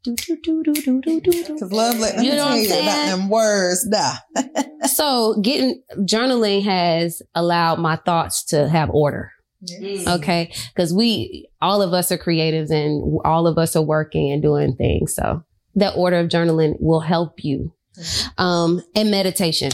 [0.03, 1.45] do do do do do do do.
[1.45, 1.59] do.
[1.59, 3.87] Cause love, let, let You me know tell what I'm you about them words.
[3.87, 4.14] Nah.
[4.87, 9.31] So getting journaling has allowed my thoughts to have order.
[9.62, 10.07] Mm.
[10.18, 10.55] Okay.
[10.75, 14.75] Cause we, all of us are creatives and all of us are working and doing
[14.77, 15.14] things.
[15.14, 15.45] So
[15.75, 17.75] that order of journaling will help you.
[18.39, 19.73] Um, and meditation.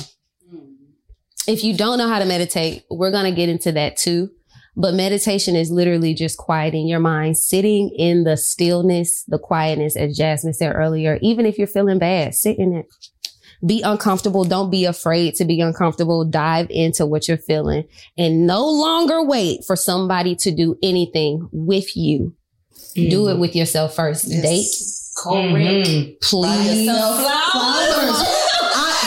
[1.46, 4.30] If you don't know how to meditate, we're going to get into that too.
[4.78, 10.16] But meditation is literally just quieting your mind, sitting in the stillness, the quietness, as
[10.16, 11.18] Jasmine said earlier.
[11.22, 12.86] Even if you're feeling bad, sit in it.
[13.66, 14.44] Be uncomfortable.
[14.44, 16.28] Don't be afraid to be uncomfortable.
[16.28, 17.84] Dive into what you're feeling
[18.18, 22.34] and no longer wait for somebody to do anything with you.
[22.96, 24.24] Do it with yourself first.
[24.26, 24.42] Yes.
[24.42, 26.20] Date, Mhm.
[26.22, 26.88] please.
[26.88, 28.22] Flowers.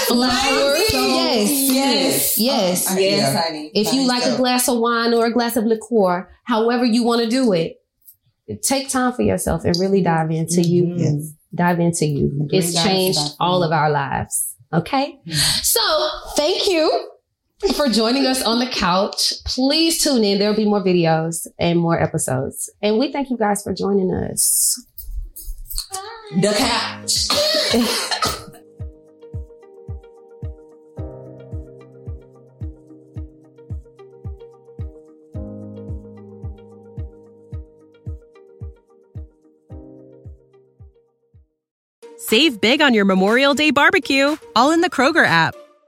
[0.07, 1.49] Flowers, Yes.
[1.51, 2.37] Yes.
[2.37, 2.87] Yes.
[2.87, 3.41] I- Yes, yeah.
[3.43, 3.71] honey.
[3.73, 7.21] If you like a glass of wine or a glass of liqueur, however you want
[7.21, 7.77] to do it,
[8.63, 10.83] take time for yourself and really dive into you.
[10.85, 10.99] Mhm.
[10.99, 11.33] Yes.
[11.53, 12.27] Dive into you.
[12.49, 14.55] Great It's changed all of our lives.
[14.73, 15.19] Okay.
[15.63, 15.79] So
[16.35, 16.89] thank you
[17.75, 19.33] for joining us on the couch.
[19.45, 20.39] Please tune in.
[20.39, 22.69] There'll be more videos and more episodes.
[22.81, 24.85] And we thank you guys for joining us.
[26.41, 27.27] The couch.
[42.17, 45.55] Save big on your Memorial Day barbecue, all in the Kroger app.